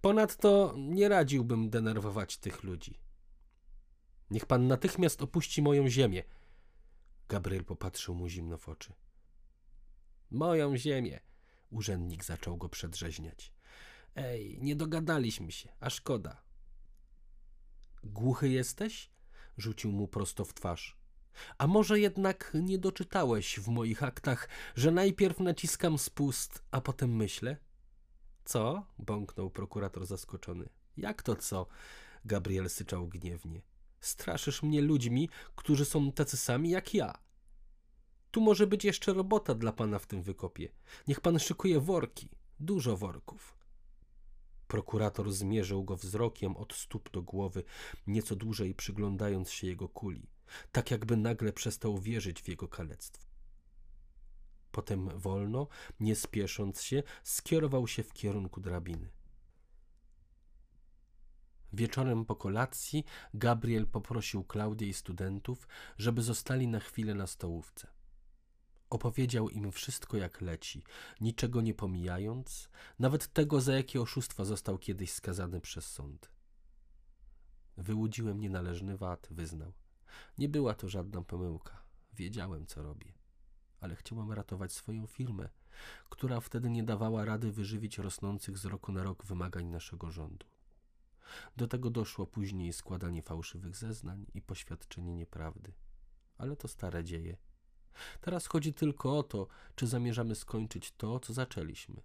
Ponadto 0.00 0.74
nie 0.76 1.08
radziłbym 1.08 1.70
denerwować 1.70 2.38
tych 2.38 2.62
ludzi. 2.62 2.98
Niech 4.30 4.46
pan 4.46 4.66
natychmiast 4.66 5.22
opuści 5.22 5.62
moją 5.62 5.88
ziemię. 5.88 6.22
Gabriel 7.28 7.64
popatrzył 7.64 8.14
mu 8.14 8.28
zimno 8.28 8.58
w 8.58 8.68
oczy. 8.68 8.92
Moją 10.30 10.76
ziemię. 10.76 11.20
Urzędnik 11.70 12.24
zaczął 12.24 12.56
go 12.56 12.68
przedrzeźniać. 12.68 13.52
Ej, 14.14 14.58
nie 14.60 14.76
dogadaliśmy 14.76 15.52
się, 15.52 15.68
a 15.80 15.90
szkoda. 15.90 16.42
Głuchy 18.04 18.48
jesteś? 18.48 19.10
Rzucił 19.56 19.92
mu 19.92 20.08
prosto 20.08 20.44
w 20.44 20.54
twarz. 20.54 20.98
A 21.58 21.66
może 21.66 22.00
jednak 22.00 22.50
nie 22.54 22.78
doczytałeś 22.78 23.60
w 23.60 23.68
moich 23.68 24.02
aktach, 24.02 24.48
że 24.76 24.90
najpierw 24.90 25.40
naciskam 25.40 25.98
spust, 25.98 26.62
a 26.70 26.80
potem 26.80 27.16
myślę? 27.16 27.56
Co? 28.44 28.86
bąknął 28.98 29.50
prokurator 29.50 30.06
zaskoczony. 30.06 30.68
Jak 30.96 31.22
to 31.22 31.36
co? 31.36 31.66
Gabriel 32.24 32.70
syczał 32.70 33.08
gniewnie. 33.08 33.62
Straszysz 34.00 34.62
mnie 34.62 34.80
ludźmi, 34.80 35.28
którzy 35.56 35.84
są 35.84 36.12
tacy 36.12 36.36
sami 36.36 36.70
jak 36.70 36.94
ja. 36.94 37.18
Tu 38.30 38.40
może 38.40 38.66
być 38.66 38.84
jeszcze 38.84 39.12
robota 39.12 39.54
dla 39.54 39.72
pana 39.72 39.98
w 39.98 40.06
tym 40.06 40.22
wykopie. 40.22 40.68
Niech 41.08 41.20
pan 41.20 41.38
szykuje 41.38 41.80
worki, 41.80 42.28
dużo 42.60 42.96
worków. 42.96 43.58
Prokurator 44.66 45.32
zmierzył 45.32 45.84
go 45.84 45.96
wzrokiem 45.96 46.56
od 46.56 46.74
stóp 46.74 47.10
do 47.10 47.22
głowy, 47.22 47.64
nieco 48.06 48.36
dłużej 48.36 48.74
przyglądając 48.74 49.50
się 49.50 49.66
jego 49.66 49.88
kuli, 49.88 50.30
tak 50.72 50.90
jakby 50.90 51.16
nagle 51.16 51.52
przestał 51.52 51.98
wierzyć 51.98 52.42
w 52.42 52.48
jego 52.48 52.68
kalectwo. 52.68 53.28
Potem 54.72 55.18
wolno, 55.18 55.68
nie 56.00 56.16
spiesząc 56.16 56.82
się, 56.82 57.02
skierował 57.24 57.86
się 57.86 58.02
w 58.02 58.12
kierunku 58.12 58.60
drabiny. 58.60 59.10
Wieczorem 61.72 62.24
po 62.24 62.36
kolacji 62.36 63.04
Gabriel 63.34 63.86
poprosił 63.86 64.44
Klaudię 64.44 64.86
i 64.86 64.94
studentów, 64.94 65.68
żeby 65.98 66.22
zostali 66.22 66.68
na 66.68 66.80
chwilę 66.80 67.14
na 67.14 67.26
stołówce. 67.26 67.88
Opowiedział 68.90 69.48
im 69.48 69.72
wszystko 69.72 70.16
jak 70.16 70.40
leci, 70.40 70.84
niczego 71.20 71.60
nie 71.60 71.74
pomijając, 71.74 72.68
nawet 72.98 73.32
tego, 73.32 73.60
za 73.60 73.74
jakie 73.74 74.00
oszustwa 74.00 74.44
został 74.44 74.78
kiedyś 74.78 75.12
skazany 75.12 75.60
przez 75.60 75.86
sąd. 75.86 76.30
Wyłudziłem 77.76 78.40
nienależny 78.40 78.96
wad, 78.96 79.28
wyznał. 79.30 79.72
Nie 80.38 80.48
była 80.48 80.74
to 80.74 80.88
żadna 80.88 81.22
pomyłka. 81.22 81.82
Wiedziałem, 82.12 82.66
co 82.66 82.82
robię. 82.82 83.12
Ale 83.80 83.96
chciałem 83.96 84.32
ratować 84.32 84.72
swoją 84.72 85.06
firmę, 85.06 85.48
która 86.08 86.40
wtedy 86.40 86.70
nie 86.70 86.82
dawała 86.82 87.24
rady 87.24 87.52
wyżywić 87.52 87.98
rosnących 87.98 88.58
z 88.58 88.64
roku 88.64 88.92
na 88.92 89.02
rok 89.02 89.24
wymagań 89.24 89.66
naszego 89.66 90.10
rządu. 90.10 90.46
Do 91.56 91.68
tego 91.68 91.90
doszło 91.90 92.26
później 92.26 92.72
składanie 92.72 93.22
fałszywych 93.22 93.76
zeznań 93.76 94.26
i 94.34 94.42
poświadczenie 94.42 95.14
nieprawdy. 95.14 95.72
Ale 96.38 96.56
to 96.56 96.68
stare 96.68 97.04
dzieje 97.04 97.36
Teraz 98.20 98.46
chodzi 98.46 98.74
tylko 98.74 99.18
o 99.18 99.22
to, 99.22 99.46
czy 99.74 99.86
zamierzamy 99.86 100.34
skończyć 100.34 100.92
to, 100.92 101.20
co 101.20 101.32
zaczęliśmy. 101.32 102.02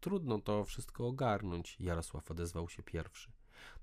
Trudno 0.00 0.38
to 0.38 0.64
wszystko 0.64 1.06
ogarnąć, 1.06 1.76
Jarosław 1.80 2.30
odezwał 2.30 2.68
się 2.68 2.82
pierwszy. 2.82 3.32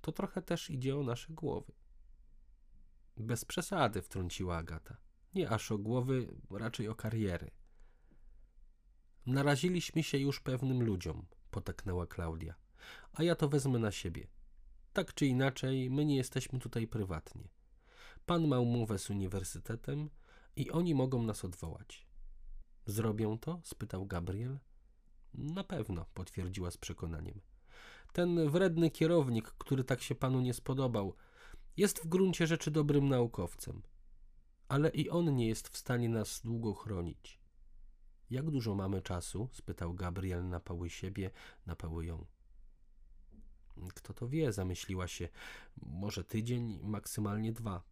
To 0.01 0.11
trochę 0.11 0.41
też 0.41 0.69
idzie 0.69 0.97
o 0.97 1.03
nasze 1.03 1.33
głowy. 1.33 1.73
Bez 3.17 3.45
przesady, 3.45 4.01
wtrąciła 4.01 4.57
Agata. 4.57 4.97
Nie 5.33 5.49
aż 5.49 5.71
o 5.71 5.77
głowy, 5.77 6.27
raczej 6.51 6.87
o 6.87 6.95
kariery. 6.95 7.51
Naraziliśmy 9.25 10.03
się 10.03 10.17
już 10.17 10.39
pewnym 10.39 10.83
ludziom, 10.83 11.25
potaknęła 11.51 12.07
Klaudia. 12.07 12.55
A 13.13 13.23
ja 13.23 13.35
to 13.35 13.49
wezmę 13.49 13.79
na 13.79 13.91
siebie. 13.91 14.27
Tak 14.93 15.13
czy 15.13 15.25
inaczej, 15.25 15.89
my 15.89 16.05
nie 16.05 16.15
jesteśmy 16.15 16.59
tutaj 16.59 16.87
prywatnie. 16.87 17.49
Pan 18.25 18.47
ma 18.47 18.59
umowę 18.59 18.99
z 18.99 19.09
uniwersytetem 19.09 20.09
i 20.55 20.71
oni 20.71 20.95
mogą 20.95 21.23
nas 21.23 21.45
odwołać. 21.45 22.07
Zrobią 22.85 23.37
to? 23.37 23.61
spytał 23.63 24.05
Gabriel. 24.05 24.59
Na 25.33 25.63
pewno, 25.63 26.05
potwierdziła 26.13 26.71
z 26.71 26.77
przekonaniem. 26.77 27.41
Ten 28.13 28.49
wredny 28.49 28.91
kierownik, 28.91 29.47
który 29.47 29.83
tak 29.83 30.01
się 30.01 30.15
panu 30.15 30.41
nie 30.41 30.53
spodobał, 30.53 31.15
jest 31.77 31.99
w 31.99 32.07
gruncie 32.07 32.47
rzeczy 32.47 32.71
dobrym 32.71 33.09
naukowcem. 33.09 33.81
Ale 34.67 34.89
i 34.89 35.09
on 35.09 35.35
nie 35.35 35.47
jest 35.47 35.67
w 35.69 35.77
stanie 35.77 36.09
nas 36.09 36.41
długo 36.41 36.73
chronić. 36.73 37.39
Jak 38.29 38.51
dużo 38.51 38.75
mamy 38.75 39.01
czasu? 39.01 39.49
spytał 39.51 39.93
Gabriel 39.93 40.49
na 40.49 40.59
pały 40.59 40.89
siebie, 40.89 41.31
na 41.65 41.75
pały 41.75 42.05
ją. 42.05 42.25
Kto 43.93 44.13
to 44.13 44.27
wie, 44.27 44.53
zamyśliła 44.53 45.07
się. 45.07 45.29
Może 45.77 46.23
tydzień, 46.23 46.79
maksymalnie 46.83 47.53
dwa. 47.53 47.83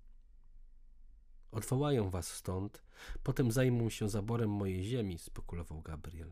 Odwołają 1.51 2.09
was 2.09 2.27
stąd, 2.27 2.83
potem 3.23 3.51
zajmą 3.51 3.89
się 3.89 4.09
zaborem 4.09 4.49
mojej 4.49 4.83
ziemi, 4.83 5.19
spekulował 5.19 5.81
Gabriel. 5.81 6.31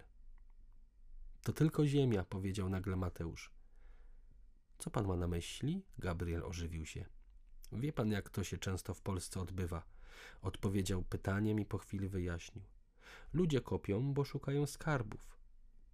To 1.44 1.54
tylko 1.54 1.88
ziemia, 1.88 2.24
powiedział 2.24 2.70
nagle 2.70 2.96
Mateusz. 2.96 3.52
Co 4.78 4.90
pan 4.90 5.08
ma 5.08 5.16
na 5.16 5.28
myśli? 5.28 5.86
Gabriel 5.98 6.44
ożywił 6.44 6.86
się. 6.86 7.06
Wie 7.72 7.94
pan, 7.94 8.12
jak 8.12 8.30
to 8.30 8.44
się 8.44 8.58
często 8.58 8.94
w 8.94 9.02
Polsce 9.02 9.42
odbywa, 9.42 9.84
odpowiedział 10.42 11.04
pytaniem 11.04 11.60
i 11.60 11.66
po 11.66 11.78
chwili 11.78 12.10
wyjaśnił. 12.10 12.64
Ludzie 13.34 13.62
kopią, 13.62 14.14
bo 14.14 14.26
szukają 14.26 14.66
skarbów, 14.66 15.38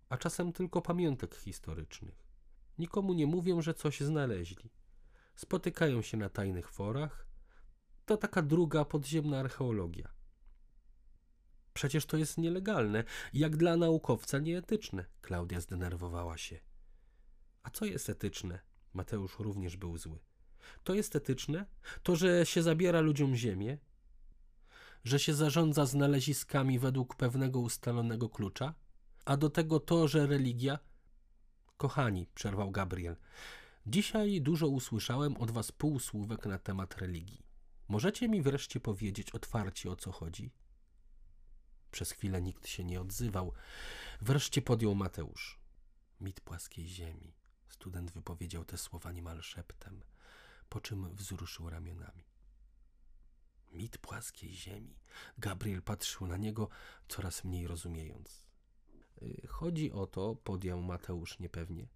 a 0.09 0.17
czasem 0.17 0.53
tylko 0.53 0.81
pamiątek 0.81 1.35
historycznych. 1.35 2.24
Nikomu 2.77 3.13
nie 3.13 3.27
mówią, 3.27 3.61
że 3.61 3.73
coś 3.73 3.99
znaleźli. 3.99 4.69
Spotykają 5.35 6.01
się 6.01 6.17
na 6.17 6.29
tajnych 6.29 6.71
forach, 6.71 7.27
to 8.05 8.17
taka 8.17 8.41
druga 8.41 8.85
podziemna 8.85 9.39
archeologia. 9.39 10.15
Przecież 11.73 12.05
to 12.05 12.17
jest 12.17 12.37
nielegalne, 12.37 13.03
jak 13.33 13.57
dla 13.57 13.77
naukowca 13.77 14.39
nieetyczne. 14.39 15.05
Klaudia 15.21 15.61
zdenerwowała 15.61 16.37
się. 16.37 16.59
A 17.63 17.69
co 17.69 17.85
jest 17.85 18.09
etyczne? 18.09 18.59
Mateusz 18.93 19.39
również 19.39 19.77
był 19.77 19.97
zły. 19.97 20.19
To 20.83 20.93
jest 20.93 21.15
etyczne? 21.15 21.65
To, 22.03 22.15
że 22.15 22.45
się 22.45 22.63
zabiera 22.63 23.01
ludziom 23.01 23.35
ziemię? 23.35 23.77
Że 25.03 25.19
się 25.19 25.33
zarządza 25.33 25.85
znaleziskami 25.85 26.79
według 26.79 27.15
pewnego 27.15 27.59
ustalonego 27.59 28.29
klucza? 28.29 28.73
A 29.25 29.37
do 29.37 29.49
tego 29.49 29.79
to, 29.79 30.07
że 30.07 30.27
religia? 30.27 30.79
Kochani, 31.77 32.27
przerwał 32.35 32.71
Gabriel, 32.71 33.15
dzisiaj 33.87 34.41
dużo 34.41 34.67
usłyszałem 34.67 35.37
od 35.37 35.51
was 35.51 35.71
półsłówek 35.71 36.45
na 36.45 36.59
temat 36.59 36.97
religii. 36.97 37.45
Możecie 37.87 38.29
mi 38.29 38.41
wreszcie 38.41 38.79
powiedzieć 38.79 39.31
otwarcie 39.31 39.91
o 39.91 39.95
co 39.95 40.11
chodzi? 40.11 40.51
Przez 41.91 42.11
chwilę 42.11 42.41
nikt 42.41 42.67
się 42.67 42.83
nie 42.83 43.01
odzywał. 43.01 43.53
Wreszcie 44.21 44.61
podjął 44.61 44.95
Mateusz. 44.95 45.59
Mit 46.21 46.41
płaskiej 46.41 46.87
ziemi. 46.87 47.35
Student 47.67 48.11
wypowiedział 48.11 48.65
te 48.65 48.77
słowa 48.77 49.11
niemal 49.11 49.41
szeptem, 49.41 50.03
po 50.69 50.81
czym 50.81 51.15
wzruszył 51.15 51.69
ramionami. 51.69 52.23
Mit 53.71 53.97
płaskiej 53.97 54.53
ziemi. 54.53 54.99
Gabriel 55.37 55.81
patrzył 55.81 56.27
na 56.27 56.37
niego, 56.37 56.69
coraz 57.07 57.43
mniej 57.43 57.67
rozumiejąc. 57.67 58.44
Y, 59.21 59.47
chodzi 59.47 59.91
o 59.91 60.07
to, 60.07 60.35
podjął 60.35 60.81
Mateusz 60.81 61.39
niepewnie. 61.39 61.87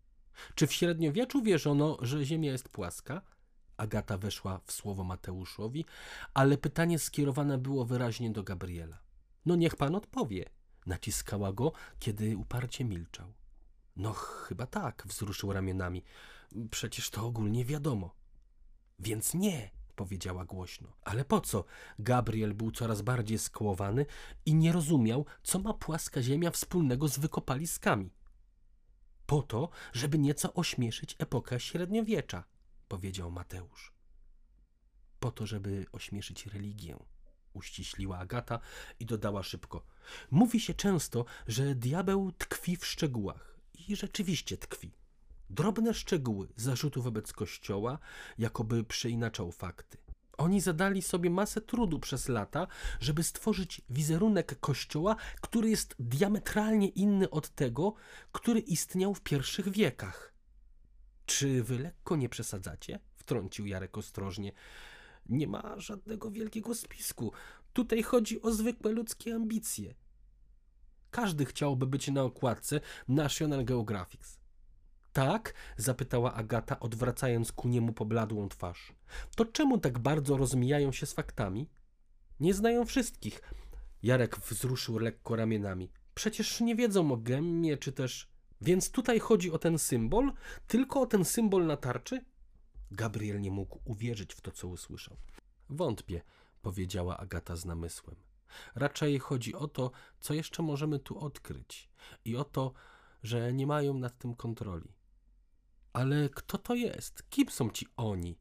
Czy 0.55 0.67
w 0.67 0.73
średniowieczu 0.73 1.41
wierzono, 1.41 1.97
że 2.01 2.25
ziemia 2.25 2.51
jest 2.51 2.69
płaska? 2.69 3.21
Agata 3.77 4.17
weszła 4.17 4.59
w 4.65 4.71
słowo 4.71 5.03
Mateuszowi, 5.03 5.85
ale 6.33 6.57
pytanie 6.57 6.99
skierowane 6.99 7.57
było 7.57 7.85
wyraźnie 7.85 8.31
do 8.31 8.43
Gabriela. 8.43 8.99
No 9.45 9.55
niech 9.55 9.75
pan 9.75 9.95
odpowie. 9.95 10.49
Naciskała 10.85 11.53
go, 11.53 11.71
kiedy 11.99 12.37
uparcie 12.37 12.85
milczał. 12.85 13.33
No, 13.95 14.13
chyba 14.13 14.65
tak, 14.65 15.03
wzruszył 15.07 15.53
ramionami. 15.53 16.03
Przecież 16.71 17.09
to 17.09 17.25
ogólnie 17.25 17.65
wiadomo. 17.65 18.15
Więc 18.99 19.33
nie, 19.33 19.69
powiedziała 19.99 20.45
głośno. 20.45 20.87
Ale 21.01 21.25
po 21.25 21.41
co? 21.41 21.65
Gabriel 21.99 22.53
był 22.53 22.71
coraz 22.71 23.01
bardziej 23.01 23.39
skłowany 23.39 24.05
i 24.45 24.55
nie 24.55 24.71
rozumiał, 24.71 25.25
co 25.43 25.59
ma 25.59 25.73
płaska 25.73 26.21
ziemia 26.21 26.51
wspólnego 26.51 27.07
z 27.07 27.19
wykopaliskami. 27.19 28.13
Po 29.25 29.41
to, 29.41 29.69
żeby 29.93 30.19
nieco 30.19 30.53
ośmieszyć 30.53 31.15
epokę 31.19 31.59
średniowiecza, 31.59 32.43
powiedział 32.87 33.31
Mateusz. 33.31 33.93
Po 35.19 35.31
to, 35.31 35.45
żeby 35.45 35.85
ośmieszyć 35.91 36.45
religię, 36.45 36.97
uściśliła 37.53 38.17
Agata 38.17 38.59
i 38.99 39.05
dodała 39.05 39.43
szybko. 39.43 39.85
Mówi 40.31 40.59
się 40.59 40.73
często, 40.73 41.25
że 41.47 41.75
diabeł 41.75 42.31
tkwi 42.31 42.77
w 42.77 42.85
szczegółach. 42.85 43.59
I 43.73 43.95
rzeczywiście 43.95 44.57
tkwi. 44.57 44.91
Drobne 45.49 45.93
szczegóły 45.93 46.47
zarzutu 46.55 47.01
wobec 47.01 47.33
Kościoła, 47.33 47.99
jakoby 48.37 48.83
przeinaczał 48.83 49.51
fakty. 49.51 49.97
Oni 50.37 50.61
zadali 50.61 51.01
sobie 51.01 51.29
masę 51.29 51.61
trudu 51.61 51.99
przez 51.99 52.29
lata, 52.29 52.67
żeby 52.99 53.23
stworzyć 53.23 53.81
wizerunek 53.89 54.59
Kościoła, 54.59 55.15
który 55.41 55.69
jest 55.69 55.95
diametralnie 55.99 56.87
inny 56.87 57.29
od 57.29 57.49
tego, 57.49 57.93
który 58.31 58.59
istniał 58.59 59.13
w 59.13 59.21
pierwszych 59.21 59.69
wiekach. 59.69 60.33
Czy 61.25 61.63
wy 61.63 61.79
lekko 61.79 62.15
nie 62.15 62.29
przesadzacie? 62.29 62.99
wtrącił 63.15 63.65
Jarek 63.65 63.97
ostrożnie. 63.97 64.51
Nie 65.25 65.47
ma 65.47 65.79
żadnego 65.79 66.31
wielkiego 66.31 66.75
spisku. 66.75 67.33
Tutaj 67.73 68.03
chodzi 68.03 68.41
o 68.41 68.51
zwykłe 68.51 68.91
ludzkie 68.91 69.35
ambicje. 69.35 69.93
Każdy 71.11 71.45
chciałby 71.45 71.87
być 71.87 72.07
na 72.07 72.23
okładce 72.23 72.81
National 73.07 73.65
Geographic. 73.65 74.38
Tak? 75.13 75.53
zapytała 75.77 76.33
Agata, 76.33 76.79
odwracając 76.79 77.51
ku 77.51 77.67
niemu 77.67 77.93
pobladłą 77.93 78.49
twarz. 78.49 78.93
To 79.35 79.45
czemu 79.45 79.77
tak 79.77 79.99
bardzo 79.99 80.37
rozmijają 80.37 80.91
się 80.91 81.05
z 81.05 81.13
faktami? 81.13 81.69
Nie 82.39 82.53
znają 82.53 82.85
wszystkich. 82.85 83.41
Jarek 84.03 84.37
wzruszył 84.37 84.97
lekko 84.97 85.35
ramionami. 85.35 85.91
Przecież 86.15 86.61
nie 86.61 86.75
wiedzą 86.75 87.11
o 87.11 87.17
gemmie, 87.17 87.77
czy 87.77 87.91
też. 87.91 88.29
Więc 88.61 88.91
tutaj 88.91 89.19
chodzi 89.19 89.51
o 89.51 89.59
ten 89.59 89.79
symbol? 89.79 90.33
Tylko 90.67 91.01
o 91.01 91.05
ten 91.05 91.25
symbol 91.25 91.65
na 91.65 91.77
tarczy? 91.77 92.25
Gabriel 92.91 93.41
nie 93.41 93.51
mógł 93.51 93.79
uwierzyć 93.85 94.33
w 94.33 94.41
to, 94.41 94.51
co 94.51 94.67
usłyszał. 94.67 95.17
Wątpię, 95.69 96.21
powiedziała 96.61 97.17
Agata 97.17 97.55
z 97.55 97.65
namysłem. 97.65 98.15
Raczej 98.75 99.19
chodzi 99.19 99.55
o 99.55 99.67
to, 99.67 99.91
co 100.19 100.33
jeszcze 100.33 100.63
możemy 100.63 100.99
tu 100.99 101.19
odkryć 101.19 101.89
i 102.25 102.35
o 102.35 102.43
to, 102.43 102.73
że 103.23 103.53
nie 103.53 103.67
mają 103.67 103.93
nad 103.93 104.17
tym 104.17 104.35
kontroli. 104.35 104.93
Ale 105.99 106.29
kto 106.29 106.57
to 106.57 106.75
jest? 106.75 107.29
Kim 107.29 107.49
są 107.49 107.69
ci 107.69 107.87
oni? 107.97 108.39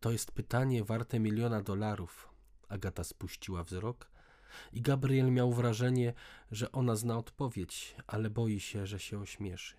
To 0.00 0.10
jest 0.10 0.32
pytanie 0.32 0.84
warte 0.84 1.20
miliona 1.20 1.62
dolarów. 1.62 2.28
Agata 2.68 3.04
spuściła 3.04 3.64
wzrok 3.64 4.10
i 4.72 4.82
Gabriel 4.82 5.32
miał 5.32 5.52
wrażenie, 5.52 6.14
że 6.50 6.72
ona 6.72 6.96
zna 6.96 7.18
odpowiedź, 7.18 7.96
ale 8.06 8.30
boi 8.30 8.60
się, 8.60 8.86
że 8.86 8.98
się 8.98 9.20
ośmieszy. 9.20 9.76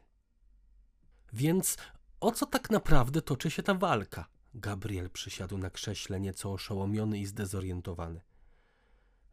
Więc 1.34 1.78
o 2.20 2.32
co 2.32 2.46
tak 2.46 2.70
naprawdę 2.70 3.22
toczy 3.22 3.52
się 3.52 3.64
ta 3.64 3.74
walka? 3.74 4.26
Gabriel 4.54 5.10
przysiadł 5.10 5.58
na 5.58 5.70
krześle, 5.70 6.20
nieco 6.20 6.54
oszołomiony 6.54 7.20
i 7.20 7.26
zdezorientowany. 7.26 8.22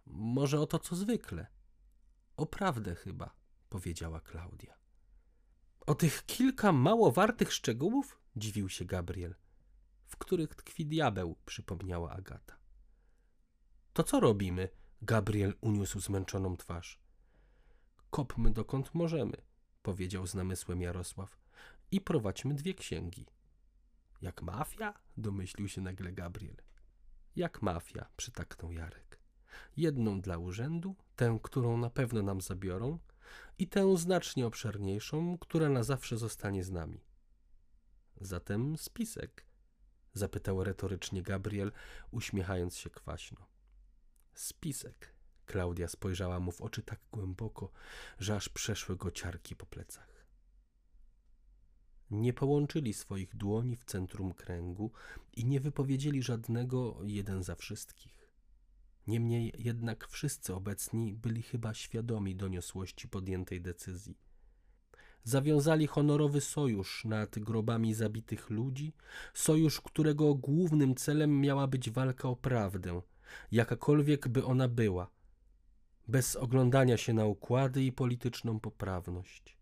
Może 0.07 0.61
o 0.61 0.67
to, 0.67 0.79
co 0.79 0.97
zwykle. 0.97 1.47
O 2.37 2.47
prawdę 2.47 2.95
chyba, 2.95 3.35
powiedziała 3.69 4.21
Klaudia. 4.21 4.78
O 5.89 5.95
tych 5.95 6.27
kilka 6.27 6.73
mało 6.73 7.13
wartych 7.13 7.53
szczegółów? 7.53 8.19
dziwił 8.37 8.69
się 8.69 8.85
Gabriel. 8.85 9.35
W 10.07 10.17
których 10.17 10.55
tkwi 10.55 10.87
diabeł, 10.87 11.37
przypomniała 11.47 12.11
Agata. 12.11 12.57
To 13.93 14.03
co 14.03 14.21
robimy? 14.21 14.69
Gabriel 15.03 15.55
uniósł 15.61 16.01
zmęczoną 16.01 16.57
twarz. 16.57 17.01
Kopmy 18.11 18.51
dokąd 18.51 18.95
możemy, 18.95 19.37
powiedział 19.83 20.27
z 20.27 20.35
namysłem 20.35 20.81
Jarosław. 20.83 21.39
I 21.91 22.01
prowadźmy 22.01 22.55
dwie 22.55 22.75
księgi. 22.75 23.27
Jak 24.23 24.43
mafia? 24.43 24.95
domyślił 25.17 25.69
się 25.69 25.81
nagle 25.81 26.13
Gabriel. 26.13 26.57
Jak 27.37 27.63
mafia, 27.63 28.07
przytaknął 28.17 28.73
Jarek. 28.73 29.19
Jedną 29.77 30.21
dla 30.21 30.39
urzędu, 30.39 30.97
tę, 31.17 31.39
którą 31.43 31.77
na 31.77 31.91
pewno 31.91 32.23
nam 32.23 32.41
zabiorą, 32.41 32.99
i 33.59 33.69
tę 33.69 33.97
znacznie 33.97 34.47
obszerniejszą, 34.47 35.39
która 35.39 35.69
na 35.69 35.83
zawsze 35.83 36.17
zostanie 36.17 36.65
z 36.65 36.71
nami. 36.71 37.01
Zatem 38.21 38.77
spisek? 38.79 39.49
zapytał 40.15 40.65
retorycznie 40.65 41.23
Gabriel, 41.23 41.73
uśmiechając 42.11 42.77
się 42.77 42.91
kwaśno. 42.91 43.47
Spisek. 44.35 45.15
Klaudia 45.47 45.89
spojrzała 45.89 46.41
mu 46.41 46.53
w 46.53 46.61
oczy 46.61 46.83
tak 46.83 47.01
głęboko, 47.13 47.71
że 48.19 48.37
aż 48.37 48.49
przeszły 48.49 48.97
go 48.97 49.11
ciarki 49.11 49.57
po 49.57 49.67
plecach. 49.67 50.27
Nie 52.11 52.33
połączyli 52.33 52.95
swoich 52.95 53.37
dłoni 53.37 53.77
w 53.77 53.85
centrum 53.85 54.35
kręgu 54.35 54.93
i 55.33 55.45
nie 55.45 55.61
wypowiedzieli 55.61 56.23
żadnego 56.23 56.99
jeden 57.05 57.43
za 57.43 57.55
wszystkich. 57.55 58.18
Niemniej 59.09 59.53
jednak 59.59 60.09
wszyscy 60.09 60.55
obecni 60.55 61.15
byli 61.15 61.43
chyba 61.43 61.75
świadomi 61.75 62.37
doniosłości 62.37 63.09
podjętej 63.09 63.61
decyzji. 63.61 64.19
Zawiązali 65.25 65.87
honorowy 65.87 66.41
sojusz 66.41 67.05
nad 67.05 67.39
grobami 67.39 67.95
zabitych 67.95 68.51
ludzi, 68.51 68.93
sojusz, 69.35 69.81
którego 69.81 70.35
głównym 70.35 70.95
celem 70.95 71.41
miała 71.41 71.67
być 71.67 71.91
walka 71.91 72.29
o 72.29 72.37
prawdę, 72.37 73.03
jakakolwiek 73.53 74.29
by 74.29 74.45
ona 74.45 74.69
była, 74.69 75.11
bez 76.09 76.37
oglądania 76.37 76.97
się 76.97 77.13
na 77.13 77.25
układy 77.25 77.85
i 77.85 77.93
polityczną 77.93 78.61
poprawność. 78.61 79.59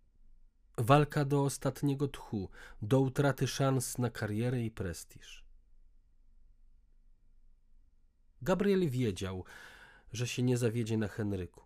Walka 0.79 1.25
do 1.25 1.45
ostatniego 1.45 2.09
tchu, 2.09 2.51
do 2.83 3.01
utraty 3.01 3.47
szans 3.47 3.99
na 3.99 4.11
karierę 4.11 4.63
i 4.63 4.71
prestiż. 4.71 5.46
Gabriel 8.43 8.91
wiedział, 8.91 9.45
że 10.13 10.27
się 10.27 10.43
nie 10.43 10.57
zawiedzie 10.57 10.97
na 10.97 11.09
Henryku. 11.09 11.61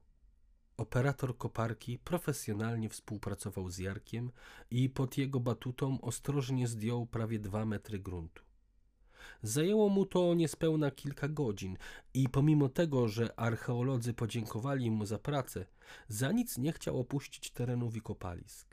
Operator 0.76 1.38
koparki 1.38 1.98
profesjonalnie 1.98 2.88
współpracował 2.88 3.70
z 3.70 3.78
Jarkiem 3.78 4.30
i 4.70 4.88
pod 4.88 5.18
jego 5.18 5.40
batutą 5.40 6.00
ostrożnie 6.00 6.68
zdjął 6.68 7.06
prawie 7.06 7.38
dwa 7.38 7.64
metry 7.64 7.98
gruntu. 7.98 8.42
Zajęło 9.42 9.88
mu 9.88 10.06
to 10.06 10.34
niespełna 10.34 10.90
kilka 10.90 11.28
godzin 11.28 11.76
i 12.14 12.28
pomimo 12.28 12.68
tego, 12.68 13.08
że 13.08 13.40
archeolodzy 13.40 14.14
podziękowali 14.14 14.90
mu 14.90 15.06
za 15.06 15.18
pracę, 15.18 15.66
za 16.08 16.32
nic 16.32 16.58
nie 16.58 16.72
chciał 16.72 17.00
opuścić 17.00 17.50
terenów 17.50 17.96
i 17.96 18.00
kopalisk. 18.00 18.69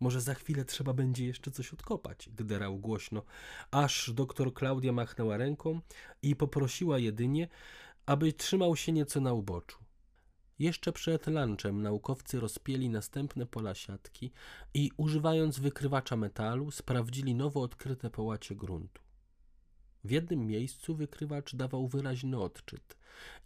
Może 0.00 0.20
za 0.20 0.34
chwilę 0.34 0.64
trzeba 0.64 0.92
będzie 0.92 1.26
jeszcze 1.26 1.50
coś 1.50 1.72
odkopać, 1.72 2.28
gderał 2.36 2.78
głośno, 2.78 3.22
aż 3.70 4.12
doktor 4.12 4.54
Klaudia 4.54 4.92
machnęła 4.92 5.36
ręką 5.36 5.80
i 6.22 6.36
poprosiła 6.36 6.98
jedynie, 6.98 7.48
aby 8.06 8.32
trzymał 8.32 8.76
się 8.76 8.92
nieco 8.92 9.20
na 9.20 9.32
uboczu. 9.32 9.78
Jeszcze 10.58 10.92
przed 10.92 11.26
lunchem 11.26 11.82
naukowcy 11.82 12.40
rozpieli 12.40 12.90
następne 12.90 13.46
pola 13.46 13.74
siatki 13.74 14.32
i 14.74 14.90
używając 14.96 15.58
wykrywacza 15.58 16.16
metalu 16.16 16.70
sprawdzili 16.70 17.34
nowo 17.34 17.62
odkryte 17.62 18.10
połacie 18.10 18.54
gruntu. 18.54 19.02
W 20.04 20.10
jednym 20.10 20.46
miejscu 20.46 20.94
wykrywacz 20.94 21.54
dawał 21.54 21.88
wyraźny 21.88 22.40
odczyt 22.40 22.96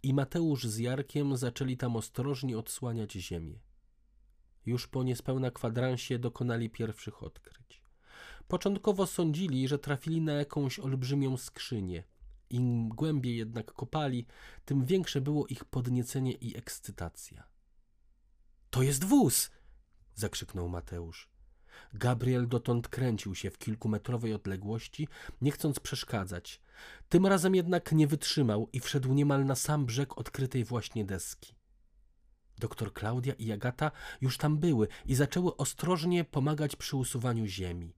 i 0.03 0.13
Mateusz 0.13 0.63
z 0.63 0.77
Jarkiem 0.77 1.37
zaczęli 1.37 1.77
tam 1.77 1.95
ostrożnie 1.95 2.57
odsłaniać 2.57 3.11
ziemię. 3.11 3.59
Już 4.65 4.87
po 4.87 5.03
niespełna 5.03 5.51
kwadransie 5.51 6.19
dokonali 6.19 6.69
pierwszych 6.69 7.23
odkryć. 7.23 7.81
Początkowo 8.47 9.07
sądzili, 9.07 9.67
że 9.67 9.79
trafili 9.79 10.21
na 10.21 10.33
jakąś 10.33 10.79
olbrzymią 10.79 11.37
skrzynię. 11.37 12.03
Im 12.49 12.89
głębiej 12.89 13.37
jednak 13.37 13.73
kopali, 13.73 14.25
tym 14.65 14.85
większe 14.85 15.21
było 15.21 15.47
ich 15.47 15.65
podniecenie 15.65 16.31
i 16.31 16.57
ekscytacja. 16.57 17.43
To 18.69 18.81
jest 18.81 19.03
wóz! 19.03 19.51
zakrzyknął 20.15 20.69
Mateusz. 20.69 21.29
Gabriel 21.93 22.47
dotąd 22.47 22.87
kręcił 22.87 23.35
się 23.35 23.51
w 23.51 23.57
kilkumetrowej 23.57 24.33
odległości, 24.33 25.07
nie 25.41 25.51
chcąc 25.51 25.79
przeszkadzać. 25.79 26.61
Tym 27.09 27.25
razem 27.25 27.55
jednak 27.55 27.91
nie 27.91 28.07
wytrzymał 28.07 28.69
i 28.73 28.79
wszedł 28.79 29.13
niemal 29.13 29.45
na 29.45 29.55
sam 29.55 29.85
brzeg 29.85 30.17
odkrytej 30.17 30.63
właśnie 30.63 31.05
deski. 31.05 31.58
Doktor 32.59 32.93
Klaudia 32.93 33.33
i 33.33 33.51
Agata 33.51 33.91
już 34.21 34.37
tam 34.37 34.57
były 34.57 34.87
i 35.05 35.15
zaczęły 35.15 35.57
ostrożnie 35.57 36.23
pomagać 36.23 36.75
przy 36.75 36.97
usuwaniu 36.97 37.45
ziemi. 37.45 37.93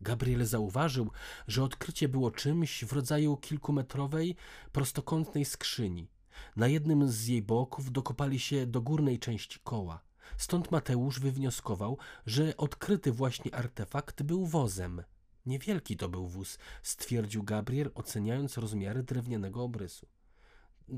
Gabriel 0.00 0.46
zauważył, 0.46 1.10
że 1.48 1.62
odkrycie 1.62 2.08
było 2.08 2.30
czymś 2.30 2.84
w 2.84 2.92
rodzaju 2.92 3.36
kilkumetrowej, 3.36 4.36
prostokątnej 4.72 5.44
skrzyni. 5.44 6.08
Na 6.56 6.68
jednym 6.68 7.08
z 7.08 7.26
jej 7.26 7.42
boków 7.42 7.92
dokopali 7.92 8.38
się 8.38 8.66
do 8.66 8.82
górnej 8.82 9.18
części 9.18 9.60
koła. 9.64 10.02
Stąd 10.36 10.70
Mateusz 10.70 11.20
wywnioskował, 11.20 11.98
że 12.26 12.56
odkryty 12.56 13.12
właśnie 13.12 13.54
artefakt 13.54 14.22
był 14.22 14.46
wozem. 14.46 15.02
Niewielki 15.46 15.96
to 15.96 16.08
był 16.08 16.26
wóz, 16.26 16.58
stwierdził 16.82 17.42
Gabriel, 17.42 17.90
oceniając 17.94 18.58
rozmiary 18.58 19.02
drewnianego 19.02 19.62
obrysu. 19.62 20.06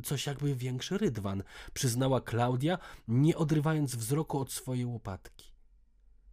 Coś 0.04 0.26
jakby 0.26 0.54
większy 0.54 0.98
rydwan, 0.98 1.42
przyznała 1.72 2.20
Klaudia, 2.20 2.78
nie 3.08 3.36
odrywając 3.36 3.96
wzroku 3.96 4.38
od 4.38 4.52
swojej 4.52 4.86
łopatki. 4.86 5.52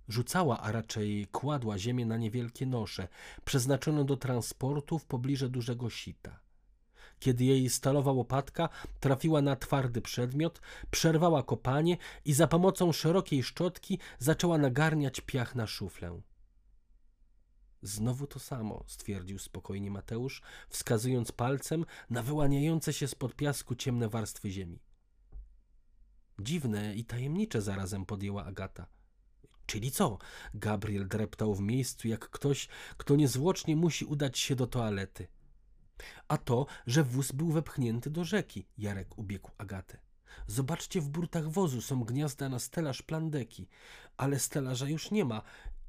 Rzucała, 0.07 0.59
a 0.59 0.71
raczej 0.71 1.27
kładła 1.31 1.77
ziemię 1.77 2.05
na 2.05 2.17
niewielkie 2.17 2.65
nosze, 2.65 3.07
przeznaczone 3.45 4.05
do 4.05 4.17
transportu 4.17 4.99
w 4.99 5.05
pobliże 5.05 5.49
dużego 5.49 5.89
sita. 5.89 6.39
Kiedy 7.19 7.43
jej 7.43 7.69
stalowa 7.69 8.11
łopatka 8.11 8.69
trafiła 8.99 9.41
na 9.41 9.55
twardy 9.55 10.01
przedmiot, 10.01 10.61
przerwała 10.91 11.43
kopanie 11.43 11.97
i 12.25 12.33
za 12.33 12.47
pomocą 12.47 12.91
szerokiej 12.91 13.43
szczotki 13.43 13.99
zaczęła 14.19 14.57
nagarniać 14.57 15.21
piach 15.21 15.55
na 15.55 15.67
szuflę. 15.67 16.21
Znowu 17.83 18.27
to 18.27 18.39
samo, 18.39 18.83
stwierdził 18.87 19.39
spokojnie 19.39 19.91
Mateusz, 19.91 20.41
wskazując 20.69 21.31
palcem 21.31 21.85
na 22.09 22.23
wyłaniające 22.23 22.93
się 22.93 23.07
spod 23.07 23.35
piasku 23.35 23.75
ciemne 23.75 24.09
warstwy 24.09 24.51
ziemi. 24.51 24.79
Dziwne 26.39 26.95
i 26.95 27.05
tajemnicze 27.05 27.61
zarazem 27.61 28.05
podjęła 28.05 28.45
Agata. 28.45 28.87
Czyli 29.65 29.91
co? 29.91 30.17
Gabriel 30.53 31.07
dreptał 31.07 31.55
w 31.55 31.61
miejscu 31.61 32.07
jak 32.07 32.29
ktoś, 32.29 32.67
kto 32.97 33.15
niezwłocznie 33.15 33.75
musi 33.75 34.05
udać 34.05 34.39
się 34.39 34.55
do 34.55 34.67
toalety. 34.67 35.27
A 36.27 36.37
to, 36.37 36.65
że 36.87 37.03
wóz 37.03 37.31
był 37.31 37.51
wepchnięty 37.51 38.09
do 38.09 38.23
rzeki, 38.23 38.67
Jarek 38.77 39.17
ubiegł 39.17 39.51
Agatę. 39.57 39.99
Zobaczcie, 40.47 41.01
w 41.01 41.09
burtach 41.09 41.49
wozu 41.49 41.81
są 41.81 42.03
gniazda 42.03 42.49
na 42.49 42.59
stelaż 42.59 43.01
plandeki, 43.01 43.67
ale 44.17 44.39
stelaża 44.39 44.89
już 44.89 45.11
nie 45.11 45.25
ma 45.25 45.41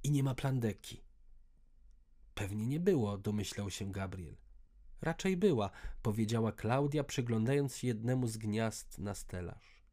i 0.02 0.10
nie 0.10 0.22
ma 0.22 0.34
plandeki. 0.34 1.03
Pewnie 2.34 2.66
nie 2.66 2.80
było, 2.80 3.18
domyślał 3.18 3.70
się 3.70 3.92
Gabriel. 3.92 4.36
Raczej 5.00 5.36
była, 5.36 5.70
powiedziała 6.02 6.52
Klaudia, 6.52 7.04
przyglądając 7.04 7.76
się 7.76 7.86
jednemu 7.86 8.26
z 8.26 8.36
gniazd 8.36 8.98
na 8.98 9.14
stelaż. 9.14 9.84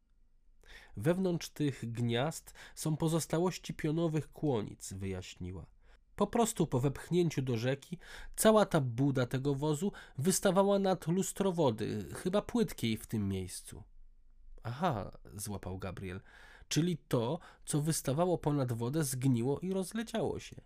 Wewnątrz 0.96 1.48
tych 1.48 1.92
gniazd 1.92 2.54
są 2.74 2.96
pozostałości 2.96 3.74
pionowych 3.74 4.32
kłonic, 4.32 4.92
wyjaśniła. 4.92 5.66
Po 6.16 6.26
prostu 6.26 6.66
po 6.66 6.80
wepchnięciu 6.80 7.42
do 7.42 7.56
rzeki 7.56 7.98
cała 8.36 8.66
ta 8.66 8.80
buda 8.80 9.26
tego 9.26 9.54
wozu 9.54 9.92
wystawała 10.18 10.78
nad 10.78 11.06
lustro 11.06 11.52
wody, 11.52 12.06
chyba 12.14 12.42
płytkiej 12.42 12.96
w 12.96 13.06
tym 13.06 13.28
miejscu. 13.28 13.82
Aha, 14.62 15.10
złapał 15.34 15.78
Gabriel, 15.78 16.20
czyli 16.68 16.98
to, 17.08 17.38
co 17.64 17.82
wystawało 17.82 18.38
ponad 18.38 18.72
wodę, 18.72 19.04
zgniło 19.04 19.60
i 19.60 19.72
rozleciało 19.72 20.40
się. 20.40 20.56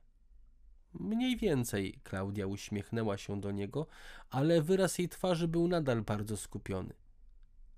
Mniej 1.00 1.36
więcej, 1.36 2.00
Klaudia 2.04 2.46
uśmiechnęła 2.46 3.18
się 3.18 3.40
do 3.40 3.50
niego, 3.50 3.86
ale 4.30 4.62
wyraz 4.62 4.98
jej 4.98 5.08
twarzy 5.08 5.48
był 5.48 5.68
nadal 5.68 6.02
bardzo 6.02 6.36
skupiony. 6.36 6.94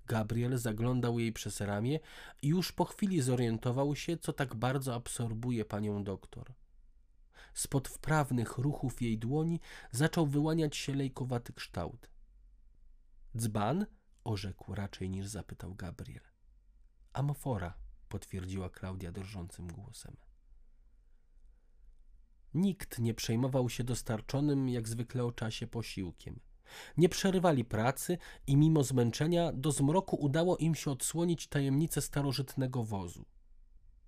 Gabriel 0.05 0.57
zaglądał 0.57 1.19
jej 1.19 1.33
przez 1.33 1.61
ramię 1.61 1.99
i 2.41 2.47
już 2.47 2.71
po 2.71 2.85
chwili 2.85 3.21
zorientował 3.21 3.95
się, 3.95 4.17
co 4.17 4.33
tak 4.33 4.55
bardzo 4.55 4.95
absorbuje 4.95 5.65
panią 5.65 6.03
doktor. 6.03 6.53
Spod 7.53 7.87
wprawnych 7.87 8.57
ruchów 8.57 9.01
jej 9.01 9.17
dłoni 9.17 9.59
zaczął 9.91 10.25
wyłaniać 10.25 10.75
się 10.75 10.95
lejkowaty 10.95 11.53
kształt. 11.53 12.09
Dzban? 13.37 13.85
orzekł 14.23 14.75
raczej 14.75 15.09
niż 15.09 15.27
zapytał 15.27 15.75
Gabriel. 15.75 16.23
Amofora, 17.13 17.73
potwierdziła 18.09 18.69
Klaudia 18.69 19.11
drżącym 19.11 19.67
głosem. 19.67 20.28
Nikt 22.53 22.99
nie 22.99 23.13
przejmował 23.13 23.69
się 23.69 23.83
dostarczonym 23.83 24.69
jak 24.69 24.87
zwykle 24.87 25.25
o 25.25 25.31
czasie 25.31 25.67
posiłkiem. 25.67 26.39
Nie 26.97 27.09
przerywali 27.09 27.65
pracy 27.65 28.17
i 28.47 28.57
mimo 28.57 28.83
zmęczenia 28.83 29.51
do 29.53 29.71
zmroku 29.71 30.15
udało 30.15 30.57
im 30.57 30.75
się 30.75 30.91
odsłonić 30.91 31.47
tajemnicę 31.47 32.01
starożytnego 32.01 32.83
wozu. 32.83 33.25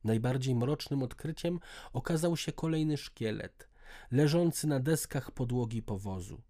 Najbardziej 0.03 0.55
mrocznym 0.55 1.03
odkryciem 1.03 1.59
okazał 1.93 2.37
się 2.37 2.51
kolejny 2.51 2.97
szkielet, 2.97 3.69
leżący 4.11 4.67
na 4.67 4.79
deskach 4.79 5.31
podłogi 5.31 5.81
powozu. 5.81 6.41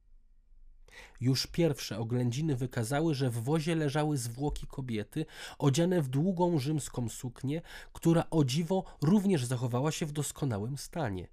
Już 1.21 1.47
pierwsze 1.47 1.97
oględziny 1.99 2.55
wykazały, 2.55 3.15
że 3.15 3.29
w 3.29 3.43
wozie 3.43 3.75
leżały 3.75 4.17
zwłoki 4.17 4.67
kobiety, 4.67 5.25
odziane 5.57 6.01
w 6.01 6.07
długą 6.07 6.59
rzymską 6.59 7.09
suknię, 7.09 7.61
która 7.93 8.23
o 8.29 8.43
dziwo 8.43 8.83
również 9.01 9.45
zachowała 9.45 9.91
się 9.91 10.05
w 10.05 10.11
doskonałym 10.11 10.77
stanie. 10.77 11.27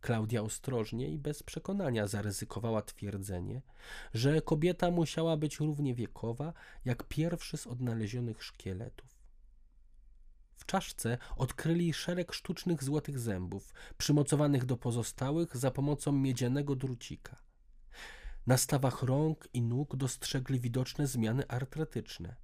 Klaudia 0.00 0.42
ostrożnie 0.42 1.08
i 1.08 1.18
bez 1.18 1.42
przekonania 1.42 2.06
zaryzykowała 2.06 2.82
twierdzenie, 2.82 3.62
że 4.14 4.42
kobieta 4.42 4.90
musiała 4.90 5.36
być 5.36 5.58
równie 5.58 5.94
wiekowa 5.94 6.52
jak 6.84 7.04
pierwszy 7.04 7.56
z 7.56 7.66
odnalezionych 7.66 8.44
szkieletów. 8.44 9.18
W 10.56 10.66
czaszce 10.66 11.18
odkryli 11.36 11.92
szereg 11.92 12.32
sztucznych 12.32 12.84
złotych 12.84 13.18
zębów, 13.18 13.72
przymocowanych 13.98 14.64
do 14.64 14.76
pozostałych 14.76 15.56
za 15.56 15.70
pomocą 15.70 16.12
miedzianego 16.12 16.76
drucika. 16.76 17.36
Na 18.46 18.56
stawach 18.56 19.02
rąk 19.02 19.48
i 19.52 19.62
nóg 19.62 19.96
dostrzegli 19.96 20.60
widoczne 20.60 21.06
zmiany 21.06 21.48
artretyczne. 21.48 22.36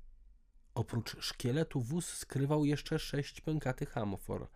Oprócz 0.74 1.16
szkieletu 1.20 1.80
wóz 1.80 2.08
skrywał 2.08 2.64
jeszcze 2.64 2.98
sześć 2.98 3.40
pękatych 3.40 3.98
amofor, 3.98 4.48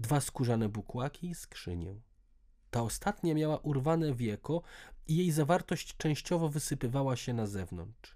dwa 0.00 0.20
skórzane 0.20 0.68
bukłaki 0.68 1.30
i 1.30 1.34
skrzynię. 1.34 2.00
Ta 2.72 2.82
ostatnia 2.82 3.34
miała 3.34 3.58
urwane 3.58 4.14
wieko 4.14 4.62
i 5.08 5.16
jej 5.16 5.30
zawartość 5.30 5.96
częściowo 5.96 6.48
wysypywała 6.48 7.16
się 7.16 7.32
na 7.32 7.46
zewnątrz. 7.46 8.14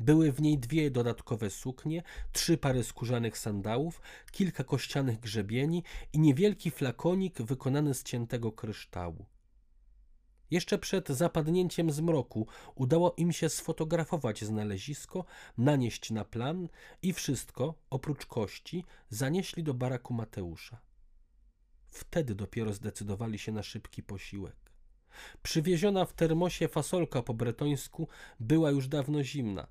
Były 0.00 0.32
w 0.32 0.40
niej 0.40 0.58
dwie 0.58 0.90
dodatkowe 0.90 1.50
suknie, 1.50 2.02
trzy 2.32 2.58
pary 2.58 2.84
skórzanych 2.84 3.38
sandałów, 3.38 4.00
kilka 4.32 4.64
kościanych 4.64 5.20
grzebieni 5.20 5.82
i 6.12 6.18
niewielki 6.18 6.70
flakonik 6.70 7.42
wykonany 7.42 7.94
z 7.94 8.02
ciętego 8.02 8.52
kryształu. 8.52 9.26
Jeszcze 10.50 10.78
przed 10.78 11.08
zapadnięciem 11.08 11.90
zmroku 11.90 12.46
udało 12.74 13.14
im 13.16 13.32
się 13.32 13.48
sfotografować 13.48 14.44
znalezisko, 14.44 15.24
nanieść 15.58 16.10
na 16.10 16.24
plan 16.24 16.68
i 17.02 17.12
wszystko, 17.12 17.74
oprócz 17.90 18.26
kości, 18.26 18.84
zanieśli 19.10 19.62
do 19.62 19.74
baraku 19.74 20.14
Mateusza. 20.14 20.85
Wtedy 21.96 22.34
dopiero 22.34 22.72
zdecydowali 22.72 23.38
się 23.38 23.52
na 23.52 23.62
szybki 23.62 24.02
posiłek. 24.02 24.56
Przywieziona 25.42 26.04
w 26.04 26.12
termosie 26.12 26.68
fasolka 26.68 27.22
po 27.22 27.34
bretońsku 27.34 28.08
była 28.40 28.70
już 28.70 28.88
dawno 28.88 29.22
zimna, 29.22 29.66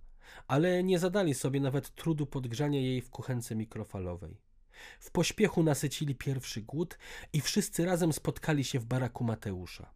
ale 0.47 0.83
nie 0.83 0.99
zadali 0.99 1.33
sobie 1.33 1.59
nawet 1.59 1.95
trudu 1.95 2.25
podgrzania 2.25 2.79
jej 2.79 3.01
w 3.01 3.09
kuchence 3.09 3.55
mikrofalowej. 3.55 4.41
W 4.99 5.11
pośpiechu 5.11 5.63
nasycili 5.63 6.15
pierwszy 6.15 6.61
głód 6.61 6.97
i 7.33 7.41
wszyscy 7.41 7.85
razem 7.85 8.13
spotkali 8.13 8.63
się 8.63 8.79
w 8.79 8.85
baraku 8.85 9.23
Mateusza. 9.23 9.93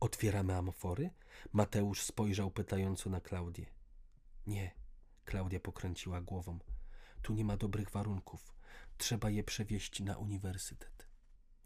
Otwieramy 0.00 0.54
amfory? 0.54 1.10
Mateusz 1.52 2.02
spojrzał 2.02 2.50
pytająco 2.50 3.10
na 3.10 3.20
Klaudię. 3.20 3.66
Nie, 4.46 4.74
Klaudia 5.24 5.60
pokręciła 5.60 6.20
głową. 6.20 6.58
Tu 7.22 7.34
nie 7.34 7.44
ma 7.44 7.56
dobrych 7.56 7.90
warunków. 7.90 8.54
Trzeba 9.02 9.30
je 9.30 9.44
przewieźć 9.44 10.00
na 10.00 10.16
uniwersytet. 10.16 11.08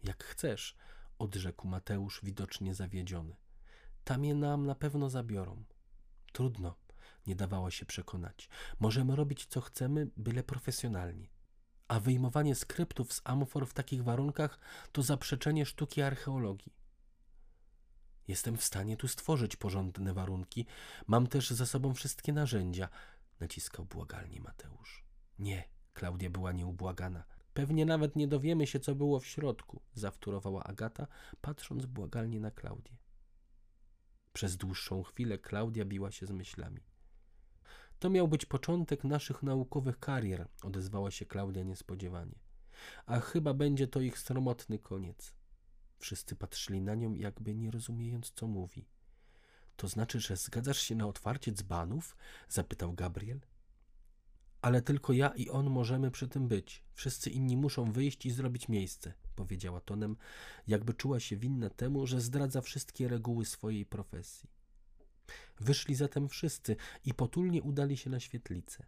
Jak 0.03 0.23
chcesz, 0.23 0.75
odrzekł 1.19 1.67
Mateusz, 1.67 2.19
widocznie 2.23 2.75
zawiedziony. 2.75 3.35
Tam 4.03 4.25
je 4.25 4.35
nam 4.35 4.65
na 4.65 4.75
pewno 4.75 5.09
zabiorą. 5.09 5.63
Trudno, 6.33 6.75
nie 7.27 7.35
dawało 7.35 7.71
się 7.71 7.85
przekonać. 7.85 8.49
Możemy 8.79 9.15
robić 9.15 9.45
co 9.45 9.61
chcemy, 9.61 10.07
byle 10.17 10.43
profesjonalnie. 10.43 11.29
A 11.87 11.99
wyjmowanie 11.99 12.55
skryptów 12.55 13.13
z 13.13 13.21
amfor 13.23 13.67
w 13.67 13.73
takich 13.73 14.03
warunkach 14.03 14.59
to 14.91 15.03
zaprzeczenie 15.03 15.65
sztuki 15.65 16.01
archeologii. 16.01 16.73
Jestem 18.27 18.57
w 18.57 18.63
stanie 18.63 18.97
tu 18.97 19.07
stworzyć 19.07 19.55
porządne 19.55 20.13
warunki. 20.13 20.65
Mam 21.07 21.27
też 21.27 21.49
za 21.49 21.65
sobą 21.65 21.93
wszystkie 21.93 22.33
narzędzia, 22.33 22.89
naciskał 23.39 23.85
błagalnie 23.85 24.41
Mateusz. 24.41 25.03
Nie, 25.39 25.77
Klaudia 25.97 26.29
była 26.29 26.51
nieubłagana. 26.51 27.23
Pewnie 27.57 27.85
nawet 27.85 28.15
nie 28.15 28.27
dowiemy 28.27 28.67
się, 28.67 28.79
co 28.79 28.95
było 28.95 29.19
w 29.19 29.25
środku, 29.25 29.81
zawtórowała 29.93 30.63
Agata, 30.63 31.07
patrząc 31.41 31.85
błagalnie 31.85 32.39
na 32.39 32.51
Klaudię. 32.51 32.97
Przez 34.33 34.57
dłuższą 34.57 35.03
chwilę 35.03 35.37
Klaudia 35.37 35.85
biła 35.85 36.11
się 36.11 36.25
z 36.25 36.31
myślami. 36.31 36.81
To 37.99 38.09
miał 38.09 38.27
być 38.27 38.45
początek 38.45 39.03
naszych 39.03 39.43
naukowych 39.43 39.99
karier, 39.99 40.47
odezwała 40.63 41.11
się 41.11 41.25
Klaudia 41.25 41.63
niespodziewanie. 41.63 42.39
A 43.05 43.19
chyba 43.19 43.53
będzie 43.53 43.87
to 43.87 43.99
ich 43.99 44.19
sromotny 44.19 44.79
koniec. 44.79 45.33
Wszyscy 45.99 46.35
patrzyli 46.35 46.81
na 46.81 46.95
nią, 46.95 47.13
jakby 47.13 47.55
nie 47.55 47.71
rozumiejąc, 47.71 48.31
co 48.35 48.47
mówi. 48.47 48.85
To 49.75 49.87
znaczy, 49.87 50.19
że 50.19 50.37
zgadzasz 50.37 50.79
się 50.79 50.95
na 50.95 51.07
otwarcie 51.07 51.51
dzbanów? 51.51 52.17
zapytał 52.49 52.93
Gabriel. 52.93 53.39
Ale 54.61 54.81
tylko 54.81 55.13
ja 55.13 55.29
i 55.29 55.49
on 55.49 55.69
możemy 55.69 56.11
przy 56.11 56.27
tym 56.27 56.47
być. 56.47 56.83
Wszyscy 56.93 57.29
inni 57.29 57.57
muszą 57.57 57.91
wyjść 57.91 58.25
i 58.25 58.31
zrobić 58.31 58.67
miejsce, 58.67 59.13
powiedziała 59.35 59.81
tonem, 59.81 60.15
jakby 60.67 60.93
czuła 60.93 61.19
się 61.19 61.37
winna 61.37 61.69
temu, 61.69 62.07
że 62.07 62.21
zdradza 62.21 62.61
wszystkie 62.61 63.07
reguły 63.07 63.45
swojej 63.45 63.85
profesji. 63.85 64.49
Wyszli 65.59 65.95
zatem 65.95 66.29
wszyscy 66.29 66.75
i 67.05 67.13
potulnie 67.13 67.63
udali 67.63 67.97
się 67.97 68.09
na 68.09 68.19
świetlicę. 68.19 68.85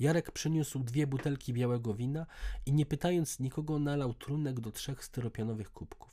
Jarek 0.00 0.30
przyniósł 0.30 0.78
dwie 0.78 1.06
butelki 1.06 1.52
białego 1.52 1.94
wina 1.94 2.26
i 2.66 2.72
nie 2.72 2.86
pytając 2.86 3.40
nikogo 3.40 3.78
nalał 3.78 4.14
trunek 4.14 4.60
do 4.60 4.70
trzech 4.70 5.04
styropianowych 5.04 5.70
kubków. 5.70 6.10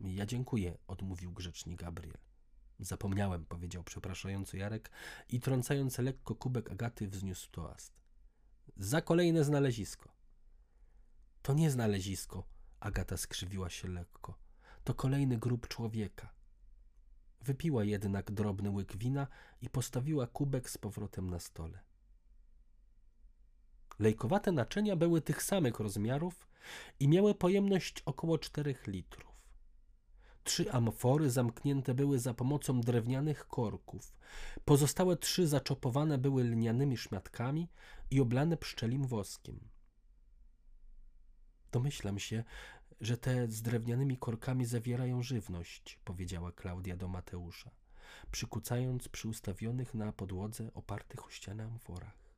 Ja 0.00 0.26
dziękuję, 0.26 0.78
odmówił 0.86 1.32
grzecznie 1.32 1.76
Gabriel. 1.76 2.18
Zapomniałem, 2.80 3.46
powiedział 3.46 3.84
przepraszający 3.84 4.58
Jarek 4.58 4.90
i 5.28 5.40
trącając 5.40 5.98
lekko 5.98 6.34
kubek 6.34 6.70
Agaty 6.70 7.08
wzniósł 7.08 7.50
toast. 7.50 7.99
Za 8.76 9.00
kolejne 9.00 9.44
znalezisko. 9.44 10.08
To 11.42 11.54
nie 11.54 11.70
znalezisko, 11.70 12.44
Agata 12.80 13.16
skrzywiła 13.16 13.70
się 13.70 13.88
lekko. 13.88 14.38
To 14.84 14.94
kolejny 14.94 15.38
grób 15.38 15.68
człowieka. 15.68 16.32
Wypiła 17.40 17.84
jednak 17.84 18.30
drobny 18.30 18.70
łyk 18.70 18.96
wina 18.96 19.26
i 19.62 19.70
postawiła 19.70 20.26
kubek 20.26 20.70
z 20.70 20.78
powrotem 20.78 21.30
na 21.30 21.40
stole. 21.40 21.80
Lejkowate 23.98 24.52
naczynia 24.52 24.96
były 24.96 25.20
tych 25.20 25.42
samych 25.42 25.80
rozmiarów 25.80 26.48
i 27.00 27.08
miały 27.08 27.34
pojemność 27.34 28.02
około 28.04 28.38
4 28.38 28.74
litrów. 28.86 29.29
Trzy 30.44 30.72
amfory 30.72 31.30
zamknięte 31.30 31.94
były 31.94 32.18
za 32.18 32.34
pomocą 32.34 32.80
drewnianych 32.80 33.46
korków. 33.46 34.16
Pozostałe 34.64 35.16
trzy 35.16 35.48
zaczopowane 35.48 36.18
były 36.18 36.44
lnianymi 36.44 36.96
szmatkami 36.96 37.68
i 38.10 38.20
oblane 38.20 38.56
pszczelim 38.56 39.06
woskiem. 39.06 39.60
Domyślam 41.72 42.18
się, 42.18 42.44
że 43.00 43.16
te 43.16 43.48
z 43.48 43.62
drewnianymi 43.62 44.18
korkami 44.18 44.66
zawierają 44.66 45.22
żywność, 45.22 46.00
powiedziała 46.04 46.52
Klaudia 46.52 46.96
do 46.96 47.08
Mateusza, 47.08 47.70
przykucając 48.30 49.08
przy 49.08 49.28
ustawionych 49.28 49.94
na 49.94 50.12
podłodze 50.12 50.74
opartych 50.74 51.26
o 51.26 51.30
ścianę 51.30 51.64
amforach. 51.64 52.30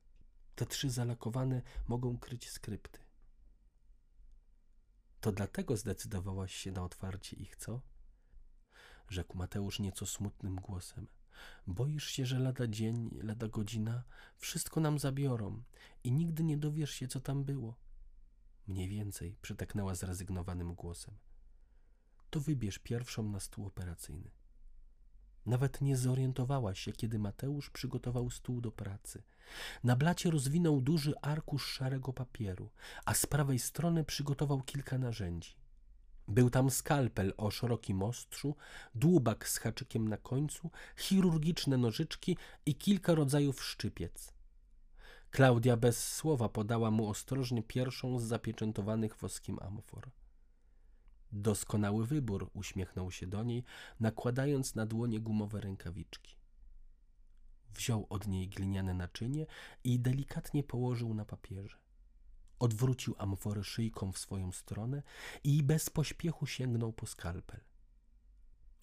Te 0.55 0.65
trzy 0.65 0.89
zalakowane 0.89 1.61
mogą 1.87 2.17
kryć 2.17 2.49
skrypty. 2.49 2.99
To 5.21 5.31
dlatego 5.31 5.77
zdecydowałaś 5.77 6.55
się 6.55 6.71
na 6.71 6.83
otwarcie 6.83 7.37
ich, 7.37 7.55
co? 7.55 7.81
Rzekł 9.13 9.37
Mateusz 9.37 9.79
nieco 9.79 10.05
smutnym 10.05 10.55
głosem. 10.55 11.07
Boisz 11.67 12.07
się, 12.07 12.25
że 12.25 12.39
lada 12.39 12.67
dzień, 12.67 13.09
lada 13.23 13.47
godzina, 13.47 14.03
wszystko 14.37 14.79
nam 14.79 14.99
zabiorą 14.99 15.63
i 16.03 16.11
nigdy 16.11 16.43
nie 16.43 16.57
dowiesz 16.57 16.91
się, 16.91 17.07
co 17.07 17.19
tam 17.19 17.43
było. 17.43 17.75
Mniej 18.67 18.89
więcej, 18.89 19.35
przytaknęła 19.41 19.95
zrezygnowanym 19.95 20.73
głosem. 20.75 21.15
To 22.29 22.39
wybierz 22.39 22.79
pierwszą 22.79 23.29
na 23.29 23.39
stół 23.39 23.67
operacyjny. 23.67 24.31
Nawet 25.45 25.81
nie 25.81 25.97
zorientowała 25.97 26.75
się, 26.75 26.91
kiedy 26.91 27.19
Mateusz 27.19 27.69
przygotował 27.69 28.29
stół 28.29 28.61
do 28.61 28.71
pracy. 28.71 29.23
Na 29.83 29.95
blacie 29.95 30.31
rozwinął 30.31 30.81
duży 30.81 31.13
arkusz 31.21 31.65
szarego 31.65 32.13
papieru, 32.13 32.69
a 33.05 33.13
z 33.13 33.25
prawej 33.25 33.59
strony 33.59 34.03
przygotował 34.03 34.61
kilka 34.61 34.97
narzędzi. 34.97 35.62
Był 36.27 36.49
tam 36.49 36.69
skalpel 36.69 37.33
o 37.37 37.51
szerokim 37.51 38.03
ostrzu, 38.03 38.55
dłubak 38.95 39.49
z 39.49 39.57
haczykiem 39.57 40.07
na 40.07 40.17
końcu, 40.17 40.69
chirurgiczne 40.97 41.77
nożyczki 41.77 42.37
i 42.65 42.75
kilka 42.75 43.15
rodzajów 43.15 43.63
szczypiec. 43.63 44.33
Klaudia 45.31 45.77
bez 45.77 46.13
słowa 46.13 46.49
podała 46.49 46.91
mu 46.91 47.09
ostrożnie 47.09 47.63
pierwszą 47.63 48.19
z 48.19 48.23
zapieczętowanych 48.23 49.17
woskim 49.17 49.59
amfor. 49.61 50.09
Doskonały 51.31 52.05
wybór, 52.05 52.49
uśmiechnął 52.53 53.11
się 53.11 53.27
do 53.27 53.43
niej, 53.43 53.63
nakładając 53.99 54.75
na 54.75 54.85
dłonie 54.85 55.19
gumowe 55.19 55.61
rękawiczki. 55.61 56.35
Wziął 57.69 58.07
od 58.09 58.27
niej 58.27 58.49
gliniane 58.49 58.93
naczynie 58.93 59.45
i 59.83 59.99
delikatnie 59.99 60.63
położył 60.63 61.13
na 61.13 61.25
papierze. 61.25 61.82
Odwrócił 62.63 63.15
amforę 63.17 63.63
szyjką 63.63 64.11
w 64.11 64.17
swoją 64.17 64.51
stronę 64.51 65.03
i 65.43 65.63
bez 65.63 65.89
pośpiechu 65.89 66.45
sięgnął 66.47 66.93
po 66.93 67.05
skalpel. 67.05 67.59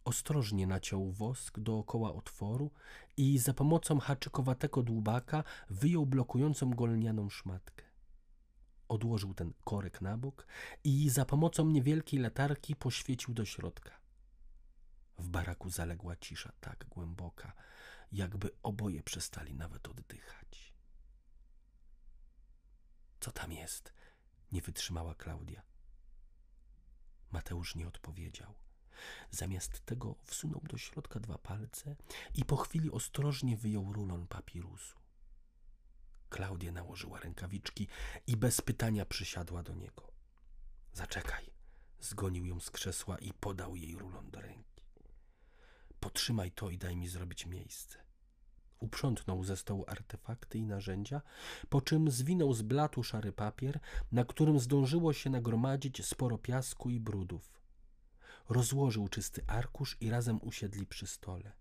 Ostrożnie 0.05 0.67
naciął 0.67 1.13
wosk 1.13 1.59
dookoła 1.59 2.15
otworu 2.15 2.71
i 3.17 3.39
za 3.39 3.55
pomocą 3.55 3.99
haczykowatego 4.01 4.83
dłubaka 4.83 5.45
wyjął 5.71 6.07
blokującą 6.07 6.71
golnianą 6.71 7.31
szmatkę. 7.31 7.85
Odłożył 8.89 9.35
ten 9.35 9.53
korek 9.65 10.01
na 10.01 10.19
bok 10.19 10.47
i 10.85 11.11
za 11.11 11.25
pomocą 11.25 11.67
niewielkiej 11.67 12.21
latarki 12.21 12.77
poświecił 12.77 13.35
do 13.35 13.45
środka. 13.45 14.01
W 15.19 15.29
baraku 15.29 15.71
zaległa 15.71 16.17
cisza 16.17 16.53
tak 16.61 16.87
głęboka, 16.89 17.53
jakby 18.13 18.51
oboje 18.63 19.03
przestali 19.03 19.55
nawet 19.55 19.89
oddychać. 19.89 20.70
Co 23.21 23.33
tam 23.33 23.53
jest? 23.53 23.93
Nie 24.53 24.63
wytrzymała 24.63 25.15
Klaudia. 25.15 25.63
Mateusz 27.31 27.75
nie 27.75 27.89
odpowiedział. 27.89 28.55
Zamiast 29.31 29.87
tego 29.87 30.15
wsunął 30.25 30.61
do 30.61 30.79
środka 30.79 31.21
dwa 31.21 31.39
palce 31.39 31.97
i 32.35 32.45
po 32.45 32.57
chwili 32.57 32.91
ostrożnie 32.91 33.57
wyjął 33.57 33.93
rulon 33.93 34.27
papirusu. 34.27 34.99
Klaudia 36.29 36.73
nałożyła 36.73 37.21
rękawiczki 37.21 37.89
i 38.27 38.37
bez 38.37 38.61
pytania 38.61 39.07
przysiadła 39.07 39.63
do 39.63 39.75
niego. 39.75 40.13
Zaczekaj, 40.93 41.51
zgonił 42.01 42.47
ją 42.47 42.61
z 42.61 42.71
krzesła 42.71 43.19
i 43.19 43.33
podał 43.33 43.77
jej 43.77 43.97
rulon 43.97 44.31
do 44.31 44.41
ręki. 44.41 44.85
Potrzymaj 46.01 46.53
to 46.53 46.71
i 46.71 46.79
daj 46.79 46.97
mi 46.97 47.09
zrobić 47.09 47.47
miejsce. 47.47 48.10
Uprzątnął 48.81 49.45
ze 49.45 49.57
stołu 49.57 49.85
artefakty 49.89 50.59
i 50.59 50.67
narzędzia, 50.67 51.23
po 51.69 51.81
czym 51.81 52.11
zwinął 52.11 52.55
z 52.55 52.63
blatu 52.63 53.03
szary 53.03 53.33
papier, 53.33 53.81
na 54.13 54.25
którym 54.25 54.59
zdążyło 54.59 55.13
się 55.13 55.31
nagromadzić 55.31 56.07
sporo 56.07 56.39
piasku 56.39 56.91
i 56.91 57.01
brudów. 57.01 57.61
Rozłożył 58.49 59.09
czysty 59.09 59.45
arkusz 59.47 59.97
i 60.01 60.11
razem 60.11 60.39
usiedli 60.43 60.87
przy 60.87 61.07
stole. 61.07 61.53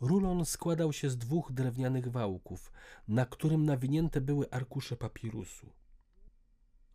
Rulon 0.00 0.44
składał 0.44 0.92
się 0.92 1.10
z 1.10 1.18
dwóch 1.18 1.52
drewnianych 1.52 2.08
wałków, 2.08 2.72
na 3.08 3.26
którym 3.26 3.64
nawinięte 3.64 4.20
były 4.20 4.50
arkusze 4.50 4.96
papirusu. 4.96 5.72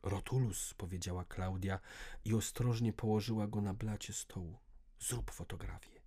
Rotulus, 0.03 0.73
powiedziała 0.73 1.25
Klaudia 1.25 1.79
i 2.25 2.33
ostrożnie 2.33 2.93
położyła 2.93 3.47
go 3.47 3.61
na 3.61 3.73
blacie 3.73 4.13
stołu. 4.13 4.57
Zrób 4.99 5.31
fotografię. 5.31 6.00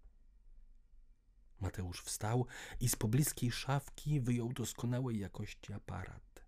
Mateusz 1.65 2.03
wstał 2.03 2.47
i 2.81 2.89
z 2.89 2.97
pobliskiej 2.97 3.53
szafki 3.53 4.21
wyjął 4.21 4.53
doskonałej 4.53 5.19
jakości 5.19 5.73
aparat. 5.73 6.45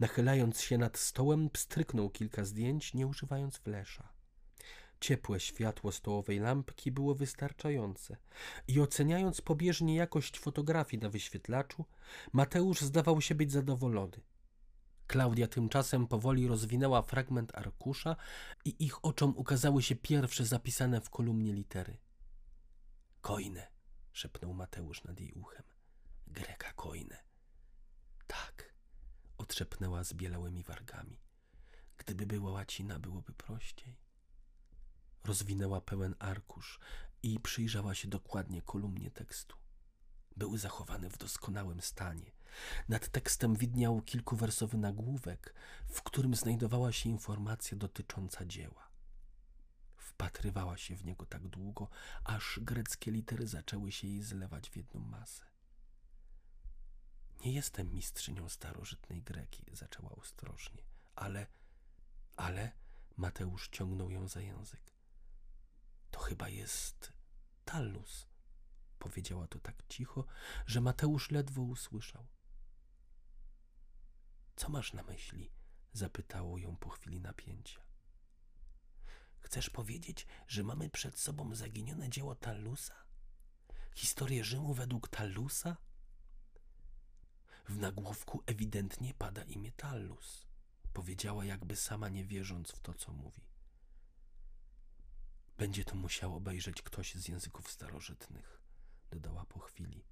Nachylając 0.00 0.60
się 0.60 0.78
nad 0.78 0.98
stołem, 0.98 1.50
pstryknął 1.50 2.10
kilka 2.10 2.44
zdjęć, 2.44 2.94
nie 2.94 3.06
używając 3.06 3.56
flesza. 3.56 4.08
Ciepłe 5.00 5.40
światło 5.40 5.92
stołowej 5.92 6.38
lampki 6.38 6.92
było 6.92 7.14
wystarczające 7.14 8.16
i 8.68 8.80
oceniając 8.80 9.40
pobieżnie 9.40 9.96
jakość 9.96 10.38
fotografii 10.38 11.02
na 11.02 11.10
wyświetlaczu, 11.10 11.84
Mateusz 12.32 12.80
zdawał 12.80 13.20
się 13.20 13.34
być 13.34 13.52
zadowolony. 13.52 14.20
Klaudia 15.06 15.48
tymczasem 15.48 16.06
powoli 16.06 16.48
rozwinęła 16.48 17.02
fragment 17.02 17.54
arkusza 17.54 18.16
i 18.64 18.84
ich 18.84 19.04
oczom 19.04 19.34
ukazały 19.36 19.82
się 19.82 19.96
pierwsze 19.96 20.44
zapisane 20.44 21.00
w 21.00 21.10
kolumnie 21.10 21.52
litery. 21.52 21.96
Kojne 23.20 23.77
szepnął 24.18 24.54
Mateusz 24.54 25.04
nad 25.04 25.20
jej 25.20 25.32
uchem. 25.32 25.62
Greka 26.26 26.72
Koine. 26.72 27.16
Tak, 28.26 28.74
odszepnęła 29.38 30.04
z 30.04 30.12
bielałymi 30.14 30.62
wargami. 30.62 31.20
Gdyby 31.96 32.26
była 32.26 32.50
łacina, 32.50 32.98
byłoby 32.98 33.32
prościej. 33.32 33.96
Rozwinęła 35.24 35.80
pełen 35.80 36.14
arkusz 36.18 36.80
i 37.22 37.40
przyjrzała 37.40 37.94
się 37.94 38.08
dokładnie 38.08 38.62
kolumnie 38.62 39.10
tekstu. 39.10 39.56
Były 40.36 40.58
zachowane 40.58 41.10
w 41.10 41.18
doskonałym 41.18 41.80
stanie. 41.80 42.32
Nad 42.88 43.08
tekstem 43.08 43.54
widniał 43.56 44.02
kilkuwersowy 44.02 44.78
nagłówek, 44.78 45.54
w 45.88 46.02
którym 46.02 46.34
znajdowała 46.34 46.92
się 46.92 47.08
informacja 47.08 47.76
dotycząca 47.76 48.44
dzieła. 48.44 48.87
Wpatrywała 50.18 50.76
się 50.76 50.96
w 50.96 51.04
niego 51.04 51.26
tak 51.26 51.48
długo, 51.48 51.88
aż 52.24 52.60
greckie 52.62 53.10
litery 53.10 53.46
zaczęły 53.46 53.92
się 53.92 54.08
jej 54.08 54.22
zlewać 54.22 54.70
w 54.70 54.76
jedną 54.76 55.00
masę. 55.00 55.44
Nie 57.44 57.52
jestem 57.52 57.94
mistrzynią 57.94 58.48
starożytnej 58.48 59.22
Greki, 59.22 59.64
zaczęła 59.72 60.10
ostrożnie, 60.10 60.82
ale, 61.14 61.46
ale, 62.36 62.72
Mateusz 63.16 63.68
ciągnął 63.68 64.10
ją 64.10 64.28
za 64.28 64.40
język. 64.40 64.92
To 66.10 66.20
chyba 66.20 66.48
jest 66.48 67.12
Tallus, 67.64 68.26
powiedziała 68.98 69.48
to 69.48 69.60
tak 69.60 69.82
cicho, 69.88 70.24
że 70.66 70.80
Mateusz 70.80 71.30
ledwo 71.30 71.62
usłyszał. 71.62 72.26
Co 74.56 74.68
masz 74.68 74.92
na 74.92 75.02
myśli? 75.02 75.50
zapytało 75.92 76.58
ją 76.58 76.76
po 76.76 76.88
chwili 76.88 77.20
napięcia. 77.20 77.87
Chcesz 79.48 79.70
powiedzieć, 79.70 80.26
że 80.48 80.62
mamy 80.62 80.90
przed 80.90 81.18
sobą 81.18 81.54
zaginione 81.54 82.10
dzieło 82.10 82.34
Tallusa? 82.34 82.94
Historię 83.94 84.44
Rzymu 84.44 84.74
według 84.74 85.08
Tallusa? 85.08 85.76
W 87.68 87.76
nagłówku 87.76 88.42
ewidentnie 88.46 89.14
pada 89.14 89.42
imię 89.42 89.72
Tallus, 89.72 90.46
powiedziała 90.92 91.44
jakby 91.44 91.76
sama 91.76 92.08
nie 92.08 92.24
wierząc 92.24 92.70
w 92.70 92.80
to, 92.80 92.94
co 92.94 93.12
mówi. 93.12 93.42
Będzie 95.58 95.84
to 95.84 95.94
musiał 95.94 96.36
obejrzeć 96.36 96.82
ktoś 96.82 97.14
z 97.14 97.28
języków 97.28 97.70
starożytnych, 97.70 98.60
dodała 99.10 99.44
po 99.44 99.58
chwili. 99.58 100.04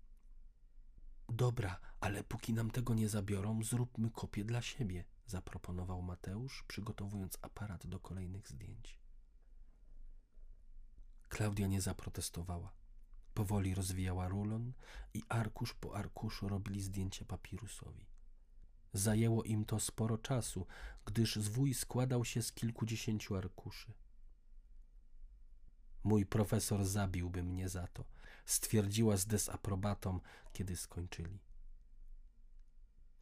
Dobra, 1.29 1.81
ale 2.01 2.25
póki 2.25 2.55
nam 2.55 2.71
tego 2.71 2.95
nie 2.95 3.09
zabiorą, 3.09 3.63
zróbmy 3.63 4.11
kopię 4.11 4.45
dla 4.45 4.63
siebie, 4.63 5.05
zaproponował 5.27 6.03
Mateusz, 6.03 6.65
przygotowując 6.69 7.39
aparat 7.43 7.87
do 7.87 8.01
kolejnych 8.01 8.49
zdjęć. 8.49 9.06
Klaudia 11.29 11.67
nie 11.67 11.81
zaprotestowała. 11.81 12.73
Powoli 13.35 13.75
rozwijała 13.75 14.29
rulon 14.29 14.73
i 15.15 15.23
arkusz 15.29 15.75
po 15.75 15.97
arkuszu 15.97 16.49
robili 16.49 16.83
zdjęcie 16.83 17.25
papirusowi. 17.25 18.07
Zajęło 18.93 19.43
im 19.43 19.65
to 19.65 19.81
sporo 19.81 20.19
czasu, 20.19 20.67
gdyż 21.05 21.37
zwój 21.37 21.75
składał 21.75 22.25
się 22.25 22.43
z 22.43 22.53
kilkudziesięciu 22.53 23.37
arkuszy. 23.37 23.93
Mój 26.05 26.27
profesor 26.27 26.85
zabiłby 26.85 27.43
mnie 27.43 27.69
za 27.69 27.87
to, 27.87 28.05
stwierdziła 28.45 29.17
z 29.17 29.27
desaprobatą, 29.27 30.21
kiedy 30.53 30.77
skończyli. 30.77 31.39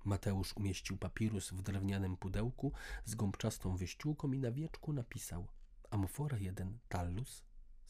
Mateusz 0.05 0.57
umieścił 0.57 0.97
papirus 0.97 1.51
w 1.51 1.63
drewnianym 1.63 2.17
pudełku 2.17 2.73
z 3.05 3.15
gąbczastą 3.15 3.77
wyściółką 3.77 4.33
i 4.33 4.39
na 4.39 4.53
wieczku 4.53 4.93
napisał 4.93 5.49
Amfora 5.91 6.39
1 6.39 6.79
Tallus? 6.89 7.45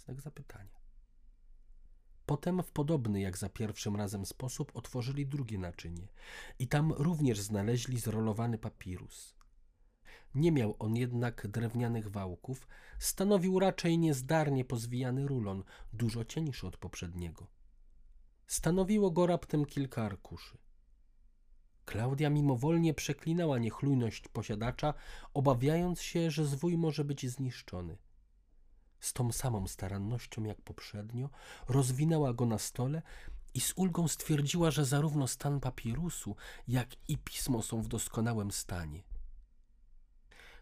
Znak 0.05 0.21
zapytania. 0.21 0.81
Potem 2.27 2.63
w 2.63 2.71
podobny 2.71 3.21
jak 3.21 3.39
za 3.39 3.49
pierwszym 3.49 3.97
razem 3.97 4.27
sposób 4.27 4.73
otworzyli 4.75 5.27
drugie 5.27 5.59
naczynie 5.59 6.09
i 6.59 6.69
tam 6.69 6.93
również 6.93 7.41
znaleźli 7.41 7.99
zrolowany 7.99 8.59
papirus. 8.59 9.35
Nie 10.35 10.53
miał 10.53 10.77
on 10.79 10.97
jednak 10.97 11.47
drewnianych 11.47 12.11
wałków, 12.11 12.69
stanowił 12.99 13.59
raczej 13.59 13.99
niezdarnie 13.99 14.65
pozwijany 14.65 15.27
rulon, 15.27 15.65
dużo 15.93 16.25
cieńszy 16.25 16.67
od 16.67 16.77
poprzedniego. 16.77 17.47
Stanowiło 18.47 19.11
go 19.11 19.27
raptem 19.27 19.65
kilka 19.65 20.03
arkuszy. 20.03 20.59
Klaudia 21.85 22.31
mimowolnie 22.31 22.95
przeklinała 22.95 23.59
niechlujność 23.59 24.29
posiadacza, 24.29 24.95
obawiając 25.35 26.03
się, 26.03 26.31
że 26.31 26.47
zwój 26.47 26.79
może 26.79 27.05
być 27.05 27.31
zniszczony. 27.31 27.99
Z 29.05 29.13
tą 29.13 29.33
samą 29.33 29.67
starannością 29.67 30.45
jak 30.45 30.63
poprzednio 30.63 31.31
rozwinęła 31.69 32.35
go 32.35 32.47
na 32.47 32.59
stole 32.59 33.03
i 33.55 33.61
z 33.61 33.73
ulgą 33.77 34.09
stwierdziła, 34.09 34.71
że 34.71 34.85
zarówno 34.85 35.29
stan 35.29 35.61
papirusu, 35.61 36.37
jak 36.69 36.89
i 37.09 37.19
pismo 37.19 37.63
są 37.63 37.83
w 37.83 37.89
doskonałym 37.89 38.51
stanie. 38.51 39.03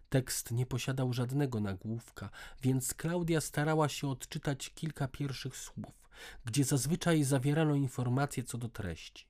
Tekst 0.08 0.50
nie 0.50 0.66
posiadał 0.66 1.12
żadnego 1.12 1.60
nagłówka, 1.60 2.30
więc 2.62 2.94
Klaudia 2.94 3.40
starała 3.40 3.88
się 3.88 4.08
odczytać 4.08 4.70
kilka 4.70 5.08
pierwszych 5.08 5.56
słów, 5.56 6.08
gdzie 6.44 6.64
zazwyczaj 6.64 7.24
zawierano 7.24 7.74
informacje 7.74 8.42
co 8.44 8.58
do 8.58 8.68
treści. 8.68 9.26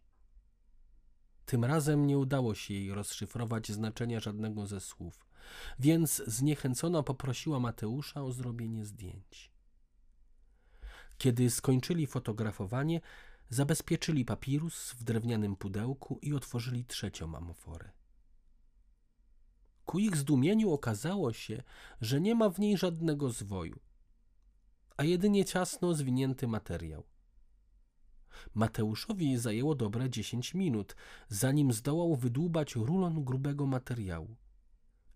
Tym 1.46 1.64
razem 1.64 2.06
nie 2.06 2.18
udało 2.18 2.54
się 2.54 2.74
jej 2.74 2.94
rozszyfrować 2.94 3.72
znaczenia 3.72 4.20
żadnego 4.20 4.66
ze 4.66 4.80
słów, 4.80 5.26
więc 5.78 6.22
zniechęcona 6.26 7.02
poprosiła 7.02 7.60
Mateusza 7.60 8.22
o 8.22 8.32
zrobienie 8.32 8.84
zdjęć. 8.84 9.52
Kiedy 11.18 11.50
skończyli 11.50 12.06
fotografowanie, 12.06 13.00
zabezpieczyli 13.48 14.24
papirus 14.24 14.92
w 14.92 15.04
drewnianym 15.04 15.56
pudełku 15.56 16.18
i 16.22 16.34
otworzyli 16.34 16.84
trzecią 16.84 17.36
amforę. 17.36 17.90
Ku 19.84 19.98
ich 19.98 20.16
zdumieniu 20.16 20.72
okazało 20.72 21.32
się, 21.32 21.62
że 22.00 22.20
nie 22.20 22.34
ma 22.34 22.50
w 22.50 22.58
niej 22.58 22.78
żadnego 22.78 23.30
zwoju, 23.30 23.80
a 24.96 25.04
jedynie 25.04 25.44
ciasno 25.44 25.94
zwinięty 25.94 26.48
materiał. 26.48 27.04
Mateuszowi 28.54 29.38
zajęło 29.38 29.74
dobre 29.74 30.10
dziesięć 30.10 30.54
minut, 30.54 30.96
zanim 31.28 31.72
zdołał 31.72 32.16
wydłubać 32.16 32.74
rulon 32.74 33.24
grubego 33.24 33.66
materiału. 33.66 34.36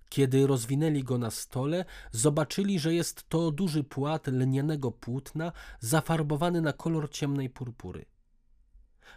Kiedy 0.08 0.46
rozwinęli 0.46 1.04
go 1.04 1.18
na 1.18 1.30
stole, 1.30 1.84
zobaczyli, 2.12 2.78
że 2.78 2.94
jest 2.94 3.28
to 3.28 3.50
duży 3.50 3.84
płat 3.84 4.26
lnianego 4.26 4.90
płótna 4.92 5.52
zafarbowany 5.80 6.60
na 6.60 6.72
kolor 6.72 7.10
ciemnej 7.10 7.50
purpury. 7.50 8.04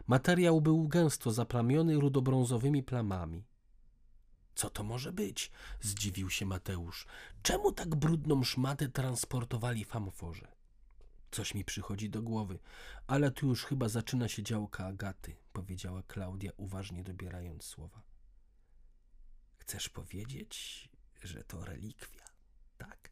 Materiał 0.07 0.61
był 0.61 0.87
gęsto 0.87 1.31
zaplamiony 1.31 1.99
rudobrązowymi 1.99 2.83
plamami. 2.83 3.43
Co 4.55 4.69
to 4.69 4.83
może 4.83 5.11
być? 5.11 5.51
zdziwił 5.81 6.29
się 6.29 6.45
Mateusz. 6.45 7.07
Czemu 7.41 7.71
tak 7.71 7.95
brudną 7.95 8.43
szmatę 8.43 8.89
transportowali 8.89 9.85
w 9.85 9.95
amforze? 9.95 10.47
Coś 11.31 11.53
mi 11.53 11.65
przychodzi 11.65 12.09
do 12.09 12.21
głowy, 12.21 12.59
ale 13.07 13.31
tu 13.31 13.47
już 13.47 13.65
chyba 13.65 13.89
zaczyna 13.89 14.27
się 14.27 14.43
działka 14.43 14.85
Agaty, 14.85 15.35
powiedziała 15.53 16.03
Klaudia, 16.03 16.51
uważnie 16.57 17.03
dobierając 17.03 17.63
słowa. 17.63 18.08
Chcesz 19.69 19.89
powiedzieć, 19.89 20.89
że 21.23 21.43
to 21.43 21.65
relikwia, 21.65 22.25
tak? 22.77 23.11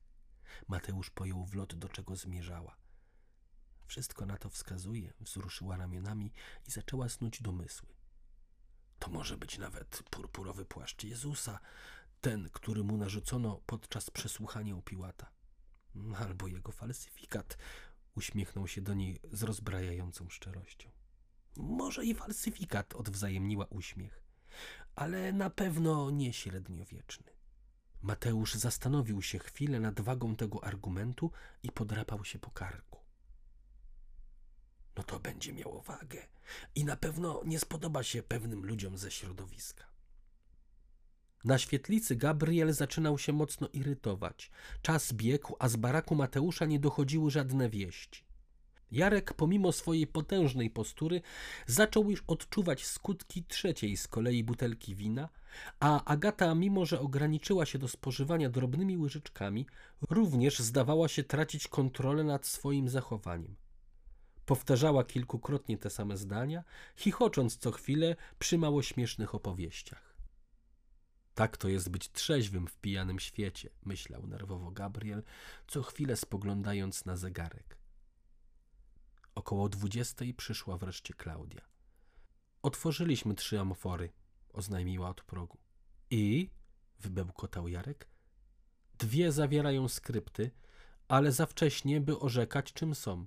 Mateusz 0.67 1.09
pojął 1.09 1.45
w 1.45 1.53
lot, 1.53 1.75
do 1.75 1.89
czego 1.89 2.15
zmierzała. 2.15 2.77
Wszystko 3.85 4.25
na 4.25 4.37
to 4.37 4.49
wskazuje, 4.49 5.13
wzruszyła 5.19 5.77
ramionami 5.77 6.31
i 6.67 6.71
zaczęła 6.71 7.09
snuć 7.09 7.41
domysły. 7.41 7.89
To 8.99 9.11
może 9.11 9.37
być 9.37 9.57
nawet 9.57 10.03
purpurowy 10.09 10.65
płaszcz 10.65 11.03
Jezusa, 11.03 11.59
ten, 12.21 12.49
który 12.49 12.83
mu 12.83 12.97
narzucono 12.97 13.61
podczas 13.65 14.09
przesłuchania 14.09 14.75
u 14.75 14.81
Piłata. 14.81 15.31
Albo 16.15 16.47
jego 16.47 16.71
falsyfikat, 16.71 17.57
uśmiechnął 18.15 18.67
się 18.67 18.81
do 18.81 18.93
niej 18.93 19.19
z 19.31 19.43
rozbrajającą 19.43 20.29
szczerością. 20.29 20.91
Może 21.55 22.05
i 22.05 22.15
falsyfikat, 22.15 22.95
odwzajemniła 22.95 23.65
uśmiech, 23.65 24.26
ale 24.97 25.33
na 25.33 25.49
pewno 25.49 26.11
nie 26.11 26.33
średniowieczny. 26.33 27.31
Mateusz 28.01 28.53
zastanowił 28.53 29.21
się 29.21 29.39
chwilę 29.39 29.79
nad 29.79 30.01
wagą 30.01 30.35
tego 30.35 30.63
argumentu 30.63 31.31
i 31.63 31.71
podrapał 31.71 32.25
się 32.25 32.39
po 32.39 32.51
karku 32.51 32.97
no 34.97 35.03
to 35.03 35.19
będzie 35.19 35.53
miało 35.53 35.81
wagę 35.81 36.27
i 36.75 36.85
na 36.85 36.95
pewno 36.95 37.41
nie 37.45 37.59
spodoba 37.59 38.03
się 38.03 38.23
pewnym 38.23 38.65
ludziom 38.65 38.97
ze 38.97 39.11
środowiska. 39.11 39.85
Na 41.43 41.57
świetlicy 41.57 42.15
Gabriel 42.15 42.73
zaczynał 42.73 43.17
się 43.17 43.33
mocno 43.33 43.69
irytować. 43.73 44.51
Czas 44.81 45.13
biegł, 45.13 45.55
a 45.59 45.69
z 45.69 45.75
baraku 45.75 46.15
Mateusza 46.15 46.65
nie 46.65 46.79
dochodziły 46.79 47.31
żadne 47.31 47.69
wieści. 47.69 48.26
Jarek, 48.91 49.33
pomimo 49.33 49.71
swojej 49.71 50.07
potężnej 50.07 50.69
postury, 50.69 51.21
zaczął 51.65 52.09
już 52.11 52.23
odczuwać 52.27 52.85
skutki 52.85 53.43
trzeciej 53.43 53.97
z 53.97 54.07
kolei 54.07 54.43
butelki 54.43 54.95
wina, 54.95 55.29
a 55.79 56.05
Agata, 56.05 56.55
mimo 56.55 56.85
że 56.85 56.99
ograniczyła 56.99 57.65
się 57.65 57.79
do 57.79 57.87
spożywania 57.87 58.49
drobnymi 58.49 58.97
łyżeczkami, 58.97 59.65
również 60.09 60.59
zdawała 60.59 61.07
się 61.07 61.23
tracić 61.23 61.67
kontrolę 61.67 62.23
nad 62.23 62.45
swoim 62.45 62.89
zachowaniem. 62.89 63.55
Powtarzała 64.45 65.03
kilkukrotnie 65.03 65.77
te 65.77 65.89
same 65.89 66.17
zdania, 66.17 66.63
chichocząc 66.95 67.57
co 67.57 67.71
chwilę 67.71 68.15
przy 68.39 68.57
mało 68.57 68.81
śmiesznych 68.81 69.35
opowieściach. 69.35 70.17
Tak 71.35 71.57
to 71.57 71.67
jest 71.69 71.89
być 71.89 72.11
trzeźwym 72.11 72.67
w 72.67 72.77
pijanym 72.77 73.19
świecie, 73.19 73.69
myślał 73.85 74.27
nerwowo 74.27 74.71
Gabriel, 74.71 75.23
co 75.67 75.83
chwilę 75.83 76.15
spoglądając 76.15 77.05
na 77.05 77.17
zegarek. 77.17 77.76
Około 79.47 79.69
dwudziestej 79.69 80.33
przyszła 80.33 80.77
wreszcie 80.77 81.13
Klaudia. 81.13 81.61
Otworzyliśmy 82.61 83.35
trzy 83.35 83.59
amfory, 83.59 84.09
oznajmiła 84.53 85.09
od 85.09 85.23
progu. 85.23 85.57
I? 86.09 86.49
wybełkotał 86.99 87.67
Jarek. 87.67 88.07
Dwie 88.97 89.31
zawierają 89.31 89.87
skrypty, 89.87 90.51
ale 91.07 91.31
za 91.31 91.45
wcześnie, 91.45 92.01
by 92.01 92.19
orzekać, 92.19 92.73
czym 92.73 92.95
są. 92.95 93.25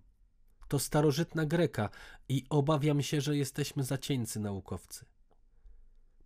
To 0.68 0.78
starożytna 0.78 1.46
Greka 1.46 1.88
i 2.28 2.44
obawiam 2.50 3.02
się, 3.02 3.20
że 3.20 3.36
jesteśmy 3.36 3.84
zacieńcy 3.84 4.40
naukowcy. 4.40 5.04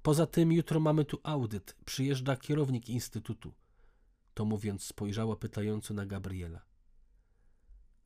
Poza 0.03 0.27
tym 0.27 0.53
jutro 0.53 0.81
mamy 0.81 1.05
tu 1.05 1.21
audyt. 1.23 1.77
Przyjeżdża 1.85 2.37
kierownik 2.37 2.89
instytutu. 2.89 3.53
To 4.35 4.45
mówiąc 4.45 4.85
spojrzała 4.85 5.37
pytająco 5.37 5.95
na 5.95 6.07
Gabriela. 6.07 6.74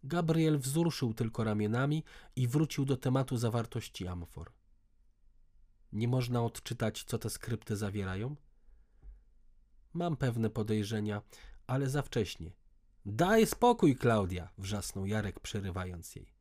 Gabriel 0.04 0.58
wzruszył 0.58 1.14
tylko 1.14 1.44
ramionami 1.44 2.04
i 2.36 2.48
wrócił 2.48 2.84
do 2.84 2.96
tematu 2.96 3.36
zawartości 3.36 4.06
amfor. 4.06 4.52
Nie 5.92 6.08
można 6.08 6.42
odczytać, 6.42 7.04
co 7.04 7.18
te 7.18 7.30
skrypty 7.30 7.76
zawierają? 7.76 8.36
Mam 9.92 10.16
pewne 10.16 10.50
podejrzenia, 10.50 11.22
ale 11.66 11.90
za 11.90 12.02
wcześnie. 12.02 12.52
Daj 13.06 13.46
spokój, 13.46 13.96
Klaudia! 13.96 14.48
wrzasnął 14.58 15.06
Jarek, 15.06 15.40
przerywając 15.40 16.16
jej. 16.16 16.34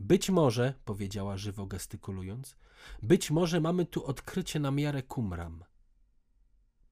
Być 0.00 0.30
może, 0.30 0.74
powiedziała 0.84 1.36
żywo 1.36 1.66
gestykulując, 1.66 2.56
być 3.02 3.30
może 3.30 3.60
mamy 3.60 3.86
tu 3.86 4.04
odkrycie 4.04 4.60
na 4.60 4.70
miarę 4.70 5.02
kumram. 5.02 5.64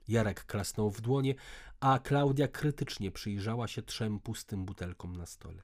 Jarek 0.07 0.45
klasnął 0.45 0.91
w 0.91 1.01
dłonie, 1.01 1.35
a 1.79 1.99
Klaudia 1.99 2.47
krytycznie 2.47 3.11
przyjrzała 3.11 3.67
się 3.67 3.81
trzem 3.81 4.19
pustym 4.19 4.65
butelkom 4.65 5.15
na 5.15 5.25
stole. 5.25 5.63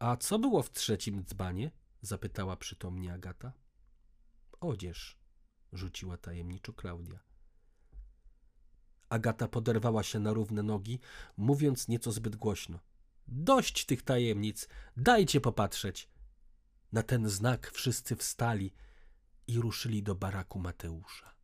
A 0.00 0.16
co 0.16 0.38
było 0.38 0.62
w 0.62 0.70
trzecim 0.70 1.24
dzbanie? 1.24 1.70
zapytała 2.02 2.56
przytomnie 2.56 3.12
Agata. 3.12 3.52
Odzież, 4.60 5.18
rzuciła 5.72 6.16
tajemniczo 6.16 6.72
Klaudia. 6.72 7.18
Agata 9.08 9.48
poderwała 9.48 10.02
się 10.02 10.18
na 10.18 10.32
równe 10.32 10.62
nogi, 10.62 11.00
mówiąc 11.36 11.88
nieco 11.88 12.12
zbyt 12.12 12.36
głośno. 12.36 12.80
Dość 13.28 13.86
tych 13.86 14.02
tajemnic, 14.02 14.68
dajcie 14.96 15.40
popatrzeć. 15.40 16.08
Na 16.92 17.02
ten 17.02 17.28
znak 17.28 17.70
wszyscy 17.70 18.16
wstali 18.16 18.72
i 19.46 19.60
ruszyli 19.60 20.02
do 20.02 20.14
baraku 20.14 20.58
Mateusza. 20.58 21.34